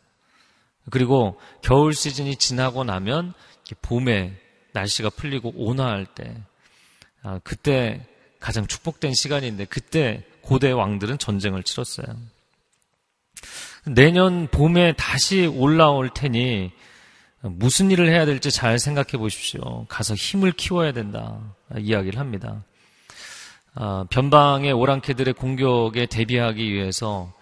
그리고 0.91 1.39
겨울 1.63 1.95
시즌이 1.95 2.37
지나고 2.37 2.83
나면 2.83 3.33
봄에 3.83 4.37
날씨가 4.73 5.11
풀리고 5.11 5.53
온화할 5.55 6.07
때 6.07 6.37
아, 7.23 7.39
그때 7.45 8.05
가장 8.47 8.69
축복된 8.69 9.13
시간인데 9.13 9.65
그때 9.65 10.23
고대 10.41 10.71
왕들은 10.71 11.19
전쟁을 11.19 11.65
치렀어요. 11.65 12.07
내년 13.87 14.47
봄에 14.47 14.93
다시 14.93 15.47
올라올 15.47 16.11
테니 16.11 16.71
무슨 17.41 17.91
일을 17.91 18.09
해야 18.09 18.25
될지 18.25 18.53
잘 18.53 18.79
생각해 18.79 19.19
보십시오. 19.19 19.87
가서 19.89 20.15
힘을 20.15 20.53
키워야 20.53 20.93
된다. 20.93 21.57
이야기를 21.77 22.21
합니다. 22.21 22.63
아, 23.75 24.07
변방의 24.11 24.73
오랑캐들의 24.73 25.35
공격에 25.35 26.07
대비하기 26.07 26.73
위해서 26.73 27.35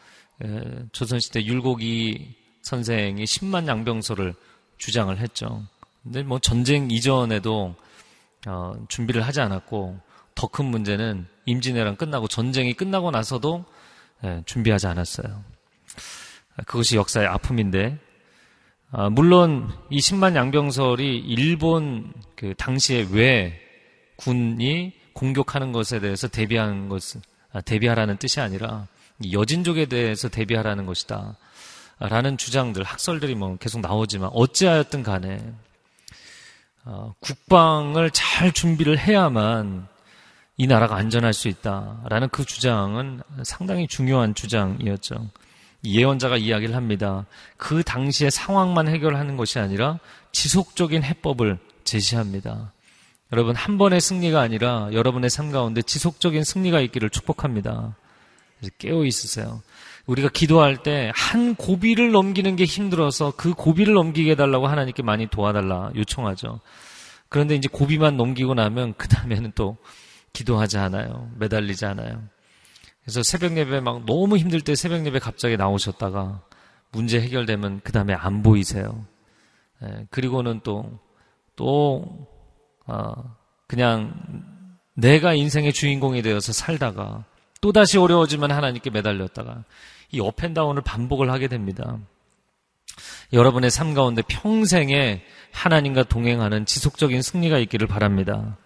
조선시대 0.92 1.44
율곡이 1.44 2.34
선생이 2.62 3.24
10만 3.24 3.68
양병소를 3.68 4.34
주장을 4.78 5.14
했죠. 5.18 5.62
근데 6.02 6.22
뭐 6.22 6.38
전쟁 6.38 6.90
이전에도 6.90 7.74
어, 8.46 8.72
준비를 8.88 9.20
하지 9.20 9.42
않았고 9.42 10.00
더 10.34 10.48
큰 10.48 10.66
문제는 10.66 11.26
임진왜란 11.46 11.96
끝나고 11.96 12.28
전쟁이 12.28 12.74
끝나고 12.74 13.10
나서도 13.10 13.64
예, 14.24 14.42
준비하지 14.46 14.86
않았어요. 14.86 15.42
그것이 16.66 16.96
역사의 16.96 17.26
아픔인데 17.26 17.98
아, 18.90 19.10
물론 19.10 19.72
이 19.90 19.98
10만 19.98 20.36
양병설이 20.36 21.18
일본 21.18 22.12
그 22.36 22.54
당시에 22.56 23.08
왜 23.10 23.60
군이 24.16 24.92
공격하는 25.12 25.72
것에 25.72 26.00
대해서 26.00 26.28
대비하는 26.28 26.88
것은 26.88 27.20
아, 27.52 27.60
대비하라는 27.60 28.18
뜻이 28.18 28.40
아니라 28.40 28.86
여진족에 29.32 29.86
대해서 29.86 30.28
대비하라는 30.28 30.86
것이다. 30.86 31.36
라는 32.00 32.36
주장들, 32.36 32.82
학설들이 32.82 33.34
뭐 33.34 33.56
계속 33.56 33.80
나오지만 33.80 34.30
어찌하였든 34.32 35.02
간에 35.02 35.40
어, 36.84 37.14
국방을 37.20 38.10
잘 38.10 38.52
준비를 38.52 38.98
해야만 38.98 39.86
이 40.56 40.66
나라가 40.66 40.96
안전할 40.96 41.32
수 41.32 41.48
있다라는 41.48 42.28
그 42.30 42.44
주장은 42.44 43.22
상당히 43.42 43.88
중요한 43.88 44.34
주장이었죠. 44.34 45.28
예언자가 45.84 46.36
이야기를 46.36 46.74
합니다. 46.74 47.26
그 47.56 47.82
당시의 47.82 48.30
상황만 48.30 48.88
해결하는 48.88 49.36
것이 49.36 49.58
아니라 49.58 49.98
지속적인 50.32 51.02
해법을 51.02 51.58
제시합니다. 51.84 52.72
여러분, 53.32 53.54
한 53.56 53.78
번의 53.78 54.00
승리가 54.00 54.40
아니라 54.40 54.88
여러분의 54.92 55.28
삶 55.28 55.50
가운데 55.50 55.82
지속적인 55.82 56.44
승리가 56.44 56.80
있기를 56.80 57.10
축복합니다. 57.10 57.96
깨어 58.78 59.04
있으세요. 59.04 59.62
우리가 60.06 60.28
기도할 60.28 60.82
때 60.82 61.10
한 61.14 61.54
고비를 61.54 62.12
넘기는 62.12 62.54
게 62.56 62.64
힘들어서 62.64 63.32
그 63.36 63.54
고비를 63.54 63.94
넘기게 63.94 64.32
해달라고 64.32 64.68
하나님께 64.68 65.02
많이 65.02 65.26
도와달라 65.26 65.90
요청하죠. 65.96 66.60
그런데 67.28 67.56
이제 67.56 67.68
고비만 67.70 68.16
넘기고 68.16 68.54
나면 68.54 68.94
그 68.96 69.08
다음에는 69.08 69.52
또 69.54 69.76
기도하지 70.34 70.76
않아요. 70.76 71.30
매달리지 71.38 71.86
않아요. 71.86 72.22
그래서 73.02 73.22
새벽 73.22 73.56
예배 73.56 73.80
막 73.80 74.04
너무 74.04 74.36
힘들 74.36 74.60
때 74.60 74.74
새벽 74.74 75.06
예배 75.06 75.20
갑자기 75.20 75.56
나오셨다가 75.56 76.42
문제 76.90 77.20
해결되면 77.20 77.80
그 77.82 77.92
다음에 77.92 78.12
안 78.12 78.42
보이세요. 78.42 79.04
예, 79.82 80.06
그리고는 80.10 80.60
또, 80.62 80.98
또, 81.56 82.28
어, 82.86 83.12
그냥 83.66 84.14
내가 84.94 85.34
인생의 85.34 85.72
주인공이 85.72 86.22
되어서 86.22 86.52
살다가 86.52 87.24
또다시 87.60 87.98
어려워지면 87.98 88.52
하나님께 88.52 88.90
매달렸다가 88.90 89.64
이 90.10 90.20
업앤다운을 90.20 90.82
반복을 90.82 91.30
하게 91.30 91.48
됩니다. 91.48 91.98
여러분의 93.32 93.70
삶 93.70 93.94
가운데 93.94 94.22
평생에 94.22 95.22
하나님과 95.52 96.04
동행하는 96.04 96.66
지속적인 96.66 97.22
승리가 97.22 97.58
있기를 97.58 97.88
바랍니다. 97.88 98.56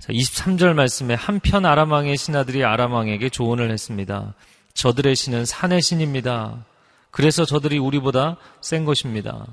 자, 0.00 0.14
23절 0.14 0.72
말씀에 0.72 1.12
한편 1.12 1.66
아람왕의 1.66 2.16
신하들이 2.16 2.64
아람왕에게 2.64 3.28
조언을 3.28 3.70
했습니다. 3.70 4.32
저들의 4.72 5.14
신은 5.14 5.44
산의 5.44 5.82
신입니다. 5.82 6.64
그래서 7.10 7.44
저들이 7.44 7.78
우리보다 7.78 8.38
센 8.62 8.86
것입니다. 8.86 9.46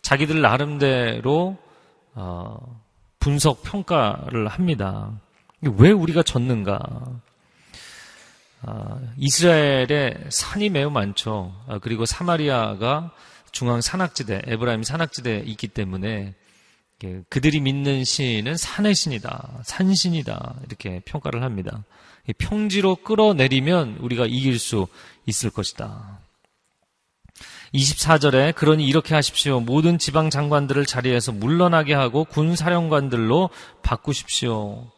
자기들 0.00 0.40
나름대로 0.40 1.58
어, 2.14 2.80
분석 3.18 3.64
평가를 3.64 4.46
합니다. 4.46 5.10
왜 5.62 5.90
우리가 5.90 6.22
졌는가? 6.22 6.78
아, 8.62 9.00
이스라엘에 9.16 10.26
산이 10.28 10.70
매우 10.70 10.90
많죠. 10.90 11.52
아, 11.66 11.78
그리고 11.80 12.06
사마리아가 12.06 13.10
중앙 13.50 13.80
산악지대, 13.80 14.42
에브라임 14.46 14.84
산악지대에 14.84 15.40
있기 15.40 15.66
때문에 15.66 16.36
그들이 17.28 17.60
믿는 17.60 18.04
신은 18.04 18.56
산의 18.56 18.94
신이다, 18.94 19.60
산신이다 19.64 20.56
이렇게 20.66 21.00
평가를 21.04 21.42
합니다. 21.42 21.84
평지로 22.38 22.96
끌어내리면 22.96 23.98
우리가 24.00 24.26
이길 24.26 24.58
수 24.58 24.86
있을 25.26 25.50
것이다. 25.50 26.20
24절에 27.74 28.54
그러니 28.54 28.86
이렇게 28.86 29.14
하십시오. 29.14 29.60
모든 29.60 29.98
지방 29.98 30.30
장관들을 30.30 30.86
자리에서 30.86 31.32
물러나게 31.32 31.94
하고 31.94 32.24
군 32.24 32.56
사령관들로 32.56 33.50
바꾸십시오. 33.82 34.90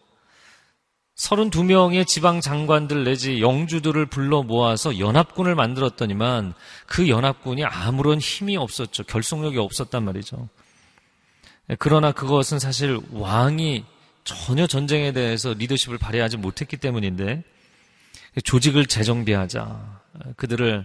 32명의 1.17 2.07
지방 2.07 2.41
장관들 2.41 3.05
내지 3.05 3.43
영주들을 3.43 4.07
불러 4.07 4.43
모아서 4.43 4.99
연합군을 4.99 5.55
만들었더니만 5.55 6.55
그 6.87 7.09
연합군이 7.09 7.65
아무런 7.65 8.19
힘이 8.19 8.57
없었죠. 8.57 9.05
결속력이 9.05 9.59
없었단 9.59 10.03
말이죠. 10.03 10.49
그러나 11.79 12.13
그것은 12.13 12.59
사실 12.59 13.01
왕이 13.13 13.85
전혀 14.25 14.67
전쟁에 14.67 15.13
대해서 15.13 15.55
리더십을 15.55 15.99
발휘하지 15.99 16.37
못했기 16.37 16.77
때문인데 16.77 17.43
조직을 18.45 18.87
재정비하자. 18.87 20.01
그들을 20.37 20.85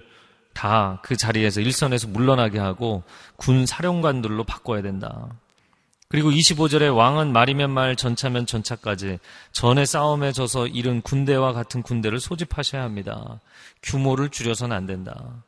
다 0.56 1.00
그 1.04 1.16
자리에서 1.18 1.62
일선에서 1.62 2.08
물러나게 2.08 2.58
하고 2.58 3.04
군 3.36 3.66
사령관들로 3.66 4.46
바꿔야 4.46 4.82
된다. 4.82 5.30
그리고 6.08 6.32
25절에 6.32 6.96
왕은 6.96 7.34
말이면 7.34 7.72
말, 7.72 7.96
전차면 7.96 8.46
전차까지 8.46 9.20
전의 9.52 9.86
싸움에 9.86 10.32
져서 10.32 10.68
이른 10.68 11.02
군대와 11.02 11.52
같은 11.52 11.82
군대를 11.82 12.20
소집하셔야 12.20 12.84
합니다. 12.84 13.42
규모를 13.84 14.30
줄여서는 14.30 14.76
안 14.76 14.86
된다. 14.86 15.44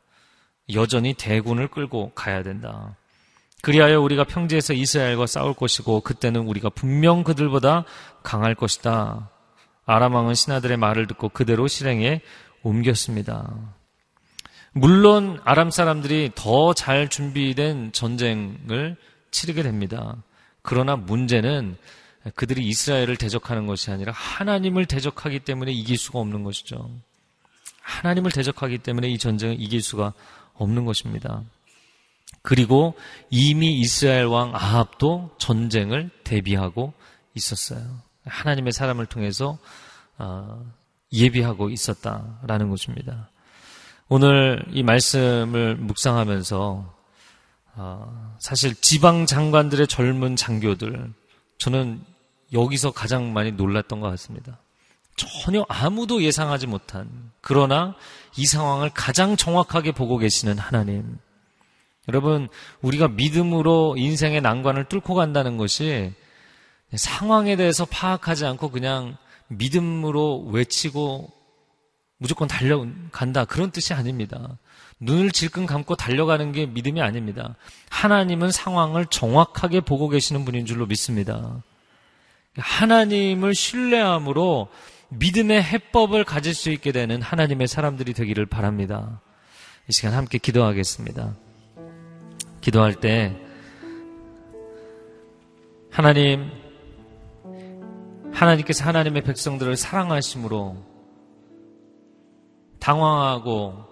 여전히 0.74 1.14
대군을 1.14 1.68
끌고 1.68 2.12
가야 2.14 2.42
된다. 2.42 2.96
그리하여 3.62 4.00
우리가 4.00 4.24
평지에서 4.24 4.72
이스라엘과 4.72 5.26
싸울 5.26 5.54
것이고 5.54 6.00
그때는 6.02 6.42
우리가 6.46 6.70
분명 6.70 7.24
그들보다 7.24 7.84
강할 8.22 8.54
것이다. 8.54 9.30
아람왕은 9.84 10.34
신하들의 10.34 10.76
말을 10.76 11.06
듣고 11.06 11.28
그대로 11.30 11.66
실행에 11.66 12.20
옮겼습니다. 12.62 13.74
물론 14.72 15.40
아람 15.44 15.70
사람들이 15.70 16.32
더 16.34 16.72
잘 16.74 17.08
준비된 17.08 17.92
전쟁을 17.92 18.96
치르게 19.30 19.62
됩니다. 19.62 20.16
그러나 20.62 20.96
문제는 20.96 21.76
그들이 22.34 22.66
이스라엘을 22.66 23.16
대적하는 23.16 23.66
것이 23.66 23.90
아니라 23.90 24.12
하나님을 24.12 24.86
대적하기 24.86 25.40
때문에 25.40 25.72
이길 25.72 25.96
수가 25.96 26.18
없는 26.18 26.44
것이죠. 26.44 26.90
하나님을 27.80 28.30
대적하기 28.30 28.78
때문에 28.78 29.08
이 29.08 29.18
전쟁을 29.18 29.56
이길 29.58 29.80
수가 29.82 30.12
없는 30.54 30.84
것입니다. 30.84 31.42
그리고 32.42 32.94
이미 33.30 33.78
이스라엘 33.78 34.26
왕 34.26 34.54
아합도 34.54 35.30
전쟁을 35.38 36.10
대비하고 36.24 36.92
있었어요. 37.34 37.80
하나님의 38.24 38.72
사람을 38.72 39.06
통해서 39.06 39.58
어, 40.18 40.64
예비하고 41.12 41.70
있었다라는 41.70 42.70
것입니다. 42.70 43.30
오늘 44.08 44.64
이 44.70 44.82
말씀을 44.82 45.76
묵상하면서 45.76 46.94
어, 47.76 48.36
사실 48.38 48.74
지방 48.74 49.26
장관들의 49.26 49.86
젊은 49.86 50.36
장교들 50.36 51.12
저는 51.58 52.02
여기서 52.52 52.92
가장 52.92 53.32
많이 53.32 53.52
놀랐던 53.52 54.00
것 54.00 54.08
같습니다. 54.10 54.58
전혀 55.16 55.64
아무도 55.68 56.22
예상하지 56.22 56.66
못한 56.66 57.32
그러나 57.40 57.94
이 58.36 58.46
상황을 58.46 58.90
가장 58.94 59.36
정확하게 59.36 59.92
보고 59.92 60.16
계시는 60.16 60.58
하나님. 60.58 61.18
여러분 62.08 62.48
우리가 62.80 63.08
믿음으로 63.08 63.96
인생의 63.96 64.40
난관을 64.40 64.84
뚫고 64.88 65.14
간다는 65.14 65.56
것이 65.56 66.12
상황에 66.94 67.56
대해서 67.56 67.84
파악하지 67.84 68.46
않고 68.46 68.70
그냥 68.70 69.16
믿음으로 69.48 70.46
외치고 70.50 71.30
무조건 72.18 72.48
달려간다 72.48 73.44
그런 73.44 73.70
뜻이 73.70 73.94
아닙니다. 73.94 74.58
눈을 75.00 75.30
질끈 75.30 75.66
감고 75.66 75.94
달려가는 75.94 76.50
게 76.52 76.66
믿음이 76.66 77.00
아닙니다. 77.00 77.54
하나님은 77.90 78.50
상황을 78.50 79.06
정확하게 79.06 79.80
보고 79.80 80.08
계시는 80.08 80.44
분인 80.44 80.66
줄로 80.66 80.86
믿습니다. 80.86 81.62
하나님을 82.56 83.54
신뢰함으로 83.54 84.68
믿음의 85.10 85.62
해법을 85.62 86.24
가질 86.24 86.54
수 86.54 86.70
있게 86.70 86.90
되는 86.90 87.22
하나님의 87.22 87.68
사람들이 87.68 88.14
되기를 88.14 88.46
바랍니다. 88.46 89.20
이 89.88 89.92
시간 89.92 90.14
함께 90.14 90.38
기도하겠습니다. 90.38 91.34
기도할 92.68 92.94
때 92.94 93.34
하나님 95.90 96.50
하나님께서 98.30 98.84
하나님의 98.84 99.22
백성들을 99.22 99.74
사랑하심으로 99.76 100.76
당황하고 102.78 103.84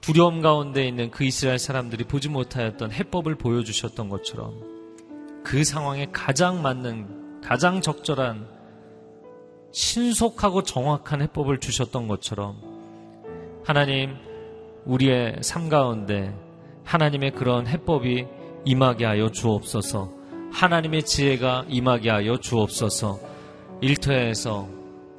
두려움 0.00 0.42
가운데 0.42 0.86
있는 0.86 1.10
그 1.10 1.24
이스라엘 1.24 1.58
사람들이 1.58 2.04
보지 2.04 2.28
못하였던 2.28 2.92
해법을 2.92 3.34
보여주셨던 3.34 4.08
것처럼 4.08 5.42
그 5.42 5.64
상황에 5.64 6.06
가장 6.12 6.62
맞는 6.62 7.40
가장 7.42 7.80
적절한 7.80 8.46
신속하고 9.72 10.62
정확한 10.62 11.20
해법을 11.22 11.58
주셨던 11.58 12.06
것처럼 12.06 12.60
하나님 13.64 14.14
우리의 14.84 15.38
삶 15.42 15.68
가운데 15.68 16.32
하나님의 16.84 17.32
그런 17.32 17.66
해법이 17.66 18.26
임하게 18.64 19.04
하여 19.04 19.30
주옵소서. 19.30 20.10
하나님의 20.52 21.04
지혜가 21.04 21.66
임하게 21.68 22.10
하여 22.10 22.36
주옵소서. 22.36 23.20
일터에서 23.80 24.68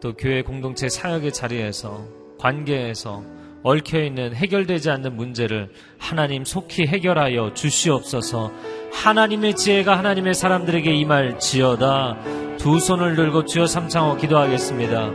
또 0.02 0.14
교회 0.14 0.42
공동체 0.42 0.90
사역의 0.90 1.32
자리에서 1.32 2.06
관계에서 2.40 3.24
얽혀있는 3.64 4.36
해결되지 4.36 4.90
않는 4.90 5.16
문제를 5.16 5.70
하나님 6.00 6.44
속히 6.44 6.88
해결하여 6.88 7.54
주시옵소서. 7.54 8.52
하나님의 8.92 9.56
지혜가 9.56 9.98
하나님의 9.98 10.34
사람들에게 10.34 10.94
임할 10.94 11.40
지어다. 11.40 12.18
두 12.58 12.80
손을 12.80 13.16
들고 13.16 13.46
주여 13.46 13.68
삼창호 13.68 14.18
기도하겠습니다. 14.18 15.12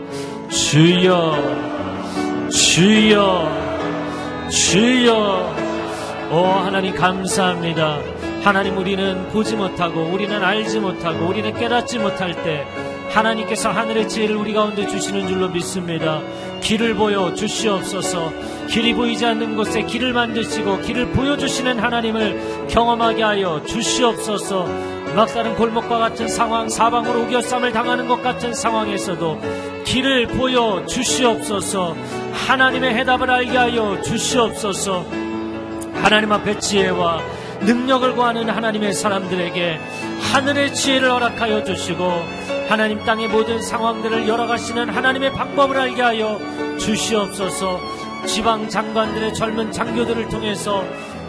주여 0.48 2.48
주여 2.50 4.48
주여 4.48 5.65
오 6.30 6.44
하나님 6.44 6.94
감사합니다 6.94 7.98
하나님 8.42 8.76
우리는 8.76 9.28
보지 9.30 9.56
못하고 9.56 10.02
우리는 10.12 10.42
알지 10.42 10.80
못하고 10.80 11.26
우리는 11.26 11.52
깨닫지 11.58 11.98
못할 11.98 12.34
때 12.42 12.66
하나님께서 13.10 13.70
하늘의 13.70 14.08
지혜를 14.08 14.36
우리 14.36 14.52
가운데 14.52 14.86
주시는 14.86 15.26
줄로 15.26 15.48
믿습니다. 15.48 16.20
길을 16.60 16.94
보여 16.94 17.32
주시옵소서. 17.34 18.32
길이 18.68 18.92
보이지 18.94 19.24
않는 19.24 19.56
곳에 19.56 19.82
길을 19.82 20.12
만드시고 20.12 20.82
길을 20.82 21.12
보여주시는 21.12 21.78
하나님을 21.78 22.66
경험하게 22.68 23.22
하여 23.22 23.62
주시옵소서. 23.64 24.66
막다른 25.14 25.54
골목과 25.54 25.98
같은 25.98 26.28
상황, 26.28 26.68
사방으로 26.68 27.22
우겨쌈을 27.22 27.72
당하는 27.72 28.06
것 28.06 28.22
같은 28.22 28.52
상황에서도 28.52 29.40
길을 29.84 30.26
보여 30.28 30.84
주시옵소서. 30.86 31.96
하나님의 32.32 32.94
해답을 32.96 33.30
알게 33.30 33.56
하여 33.56 34.00
주시옵소서. 34.02 35.25
하나님 36.02 36.32
앞에 36.32 36.58
지혜와 36.58 37.20
능력을 37.60 38.14
구하는 38.14 38.48
하나님의 38.48 38.92
사람들에게 38.92 39.80
하늘의 40.32 40.74
지혜를 40.74 41.10
허락하여 41.10 41.64
주시고 41.64 42.04
하나님 42.68 42.98
땅의 43.04 43.28
모든 43.28 43.60
상황들을 43.62 44.28
열어가시는 44.28 44.88
하나님의 44.88 45.32
방법을 45.32 45.78
알게 45.78 46.02
하여 46.02 46.38
주시옵소서. 46.78 47.80
지방 48.26 48.68
장관들의 48.68 49.34
젊은 49.34 49.70
장교들을 49.70 50.28
통해서 50.28 50.84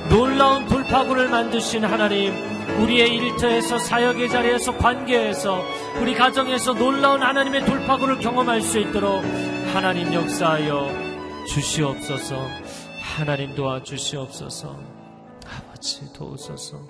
놀라운 0.09 0.67
돌파구를 0.67 1.27
만드신 1.29 1.85
하나님 1.85 2.33
우리의 2.79 3.13
일터에서 3.15 3.77
사역의 3.77 4.29
자리에서 4.29 4.75
관계에서 4.77 5.63
우리 6.01 6.15
가정에서 6.15 6.73
놀라운 6.73 7.21
하나님의 7.21 7.65
돌파구를 7.65 8.19
경험할 8.19 8.61
수 8.61 8.79
있도록 8.79 9.23
하나님 9.73 10.13
역사하여 10.13 10.91
주시옵소서 11.47 12.47
하나님 13.17 13.55
도와주시옵소서 13.55 14.79
아버지 15.43 16.13
도우소서 16.13 16.87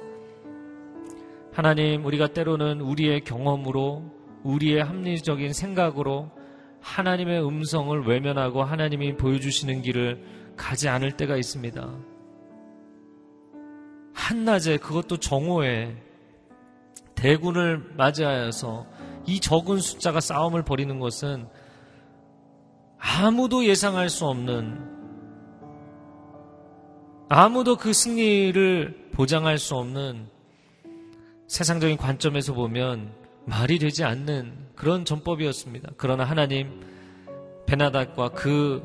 하나님 1.54 2.06
우리가 2.06 2.28
때로는 2.28 2.82
우리의 2.82 3.22
경험으로 3.22 4.04
우리의 4.44 4.84
합리적인 4.84 5.54
생각으로 5.54 6.30
하나님의 6.82 7.48
음성을 7.48 8.06
외면하고 8.06 8.62
하나님이 8.62 9.16
보여주시는 9.16 9.82
길을 9.82 10.22
가지 10.58 10.90
않을 10.90 11.14
때가 11.14 11.38
있습니다. 11.38 11.98
한낮에 14.14 14.78
그것도 14.78 15.18
정오에 15.18 15.96
대군을 17.16 17.94
맞이하여서 17.96 18.86
이 19.28 19.40
적은 19.40 19.78
숫자가 19.78 20.20
싸움을 20.20 20.64
벌이는 20.64 21.00
것은 21.00 21.48
아무도 22.98 23.64
예상할 23.64 24.10
수 24.10 24.26
없는 24.26 24.97
아무도 27.30 27.76
그 27.76 27.92
승리를 27.92 29.10
보장할 29.12 29.58
수 29.58 29.76
없는 29.76 30.28
세상적인 31.48 31.98
관점에서 31.98 32.54
보면 32.54 33.12
말이 33.46 33.80
되지 33.80 34.04
않는 34.04 34.54
그런 34.76 35.04
전법이었습니다. 35.04 35.92
그러나 35.98 36.24
하나님 36.24 36.82
베나닥과 37.66 38.30
그 38.30 38.82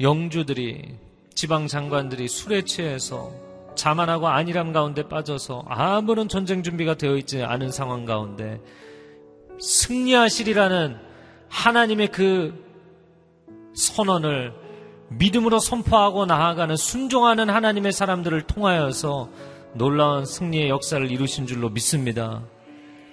영주들이 0.00 0.96
지방 1.34 1.66
장관들이 1.66 2.28
술에 2.28 2.62
취해서 2.62 3.32
자만하고 3.74 4.28
안일함 4.28 4.72
가운데 4.72 5.08
빠져서 5.08 5.64
아무런 5.66 6.28
전쟁 6.28 6.62
준비가 6.62 6.94
되어 6.94 7.16
있지 7.16 7.42
않은 7.42 7.72
상황 7.72 8.04
가운데 8.04 8.60
승리하시리라는 9.58 10.96
하나님의 11.48 12.08
그 12.08 12.64
선언을 13.74 14.63
믿음으로 15.08 15.58
선포하고 15.58 16.26
나아가는 16.26 16.76
순종하는 16.76 17.50
하나님의 17.50 17.92
사람들을 17.92 18.42
통하여서 18.42 19.28
놀라운 19.74 20.24
승리의 20.24 20.68
역사를 20.68 21.10
이루신 21.10 21.46
줄로 21.46 21.68
믿습니다. 21.70 22.42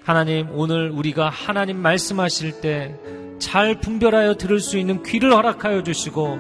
하나님, 0.04 0.50
오늘 0.52 0.90
우리가 0.92 1.30
하나님 1.30 1.78
말씀하실 1.78 2.62
때 2.62 3.22
잘 3.42 3.80
분별하여 3.80 4.36
들을 4.36 4.60
수 4.60 4.78
있는 4.78 5.02
귀를 5.04 5.34
허락하여 5.34 5.82
주시고 5.82 6.40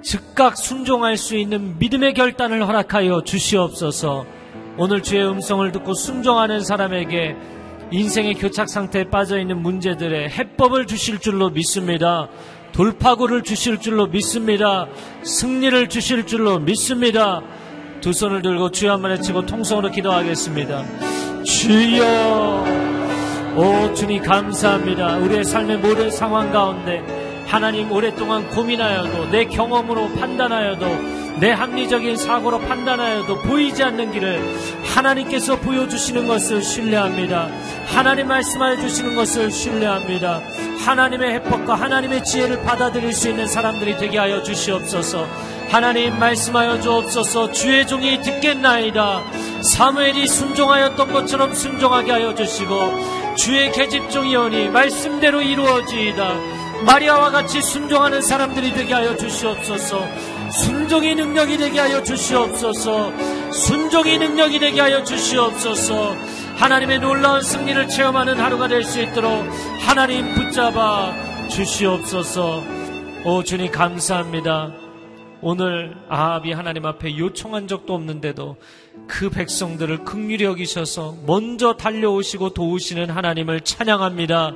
즉각 0.00 0.56
순종할 0.56 1.16
수 1.16 1.36
있는 1.36 1.76
믿음의 1.78 2.14
결단을 2.14 2.66
허락하여 2.66 3.22
주시옵소서 3.24 4.24
오늘 4.78 5.02
주의 5.02 5.28
음성을 5.28 5.70
듣고 5.72 5.94
순종하는 5.94 6.60
사람에게 6.60 7.36
인생의 7.90 8.34
교착 8.34 8.68
상태에 8.68 9.10
빠져 9.10 9.40
있는 9.40 9.60
문제들의 9.60 10.30
해법을 10.30 10.86
주실 10.86 11.18
줄로 11.18 11.50
믿습니다. 11.50 12.28
돌파구를 12.72 13.42
주실 13.42 13.78
줄로 13.78 14.06
믿습니다. 14.06 14.86
승리를 15.22 15.88
주실 15.88 16.26
줄로 16.26 16.58
믿습니다. 16.58 17.42
두 18.00 18.12
손을 18.12 18.42
들고 18.42 18.70
주여 18.70 18.92
한번 18.92 19.12
외치고 19.12 19.46
통성으로 19.46 19.90
기도하겠습니다. 19.90 20.84
주여 21.44 22.64
오 23.56 23.94
주님 23.94 24.22
감사합니다 24.22 25.16
우리의 25.16 25.44
삶의 25.44 25.78
모든 25.78 26.10
상황 26.10 26.52
가운데 26.52 27.02
하나님 27.46 27.90
오랫동안 27.90 28.46
고민하여도 28.50 29.30
내 29.30 29.46
경험으로 29.46 30.10
판단하여도 30.14 31.25
내 31.38 31.50
합리적인 31.50 32.16
사고로 32.16 32.60
판단하여도 32.60 33.42
보이지 33.42 33.82
않는 33.82 34.10
길을 34.12 34.40
하나님께서 34.84 35.56
보여주시는 35.60 36.26
것을 36.26 36.62
신뢰합니다. 36.62 37.48
하나님 37.86 38.28
말씀하여 38.28 38.76
주시는 38.78 39.14
것을 39.14 39.50
신뢰합니다. 39.50 40.40
하나님의 40.86 41.34
해법과 41.34 41.74
하나님의 41.74 42.24
지혜를 42.24 42.62
받아들일 42.62 43.12
수 43.12 43.28
있는 43.28 43.46
사람들이 43.46 43.96
되게 43.98 44.18
하여 44.18 44.42
주시옵소서. 44.42 45.26
하나님 45.68 46.18
말씀하여 46.18 46.80
주옵소서 46.80 47.52
주의 47.52 47.86
종이 47.86 48.20
듣겠나이다. 48.22 49.22
사무엘이 49.62 50.26
순종하였던 50.28 51.12
것처럼 51.12 51.54
순종하게 51.54 52.12
하여 52.12 52.34
주시고 52.34 53.34
주의 53.34 53.70
계집종이오니 53.72 54.68
말씀대로 54.70 55.42
이루어지이다. 55.42 56.34
마리아와 56.86 57.30
같이 57.30 57.60
순종하는 57.60 58.22
사람들이 58.22 58.72
되게 58.72 58.94
하여 58.94 59.16
주시옵소서. 59.16 60.06
순종의 60.62 61.14
능력이 61.16 61.58
되게 61.58 61.78
하여 61.80 62.02
주시옵소서. 62.02 63.12
순종의 63.52 64.18
능력이 64.18 64.58
되게 64.58 64.80
하여 64.80 65.02
주시옵소서. 65.04 66.14
하나님의 66.56 67.00
놀라운 67.00 67.42
승리를 67.42 67.88
체험하는 67.88 68.38
하루가 68.40 68.66
될 68.68 68.82
수 68.84 69.00
있도록 69.02 69.30
하나님 69.80 70.32
붙잡아 70.34 71.48
주시옵소서. 71.48 72.62
오 73.24 73.42
주님 73.42 73.70
감사합니다. 73.70 74.72
오늘 75.42 75.94
아합이 76.08 76.52
하나님 76.52 76.86
앞에 76.86 77.18
요청한 77.18 77.68
적도 77.68 77.94
없는데도 77.94 78.56
그 79.06 79.28
백성들을 79.28 80.04
극률히 80.04 80.44
여기셔서 80.44 81.16
먼저 81.26 81.74
달려오시고 81.74 82.50
도우시는 82.54 83.10
하나님을 83.10 83.60
찬양합니다. 83.60 84.54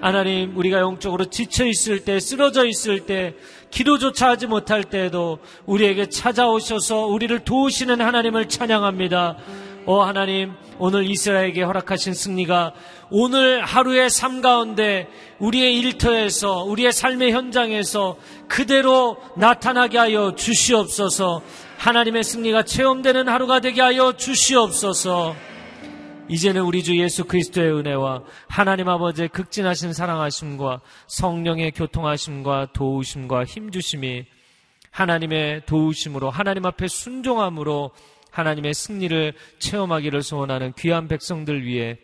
하나님, 0.00 0.56
우리가 0.56 0.80
영적으로 0.80 1.26
지쳐 1.26 1.66
있을 1.66 2.04
때, 2.04 2.20
쓰러져 2.20 2.64
있을 2.64 3.00
때, 3.00 3.34
기도조차 3.70 4.30
하지 4.30 4.46
못할 4.46 4.82
때에도 4.82 5.38
우리에게 5.66 6.08
찾아오셔서 6.08 7.06
우리를 7.06 7.38
도우시는 7.40 8.00
하나님을 8.00 8.48
찬양합니다. 8.48 9.36
오 9.86 10.00
하나님, 10.00 10.52
오늘 10.78 11.04
이스라엘에게 11.04 11.62
허락하신 11.62 12.14
승리가 12.14 12.72
오늘 13.10 13.62
하루의 13.62 14.08
삶 14.08 14.40
가운데 14.40 15.06
우리의 15.38 15.78
일터에서 15.78 16.64
우리의 16.64 16.92
삶의 16.92 17.32
현장에서 17.32 18.16
그대로 18.48 19.18
나타나게 19.36 19.98
하여 19.98 20.34
주시옵소서. 20.34 21.42
하나님의 21.76 22.24
승리가 22.24 22.62
체험되는 22.62 23.28
하루가 23.28 23.60
되게 23.60 23.82
하여 23.82 24.14
주시옵소서. 24.16 25.34
이제는 26.30 26.62
우리 26.62 26.84
주 26.84 26.96
예수 26.96 27.24
그리스도의 27.24 27.72
은혜와 27.72 28.22
하나님 28.46 28.88
아버지의 28.88 29.30
극진하신 29.30 29.92
사랑하심과 29.92 30.80
성령의 31.08 31.72
교통하심과 31.72 32.68
도우심과 32.72 33.44
힘주심이 33.46 34.26
하나님의 34.92 35.66
도우심으로 35.66 36.30
하나님 36.30 36.66
앞에 36.66 36.86
순종함으로 36.86 37.90
하나님의 38.30 38.74
승리를 38.74 39.32
체험하기를 39.58 40.22
소원하는 40.22 40.72
귀한 40.78 41.08
백성들 41.08 41.64
위해 41.64 41.98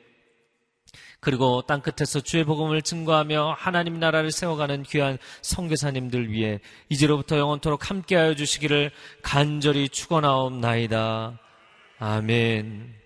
그리고 1.20 1.62
땅 1.62 1.80
끝에서 1.80 2.20
주의 2.20 2.42
복음을 2.42 2.82
증거하며 2.82 3.54
하나님 3.56 4.00
나라를 4.00 4.32
세워가는 4.32 4.82
귀한 4.82 5.18
성교사님들 5.42 6.32
위해 6.32 6.58
이제로부터 6.88 7.38
영원토록 7.38 7.90
함께하여 7.90 8.34
주시기를 8.34 8.90
간절히 9.22 9.88
축원하옵나이다. 9.88 11.38
아멘. 12.00 13.05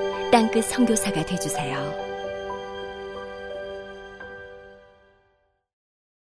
땅끝 0.31 0.63
성교사가 0.65 1.25
되주세요 1.25 2.10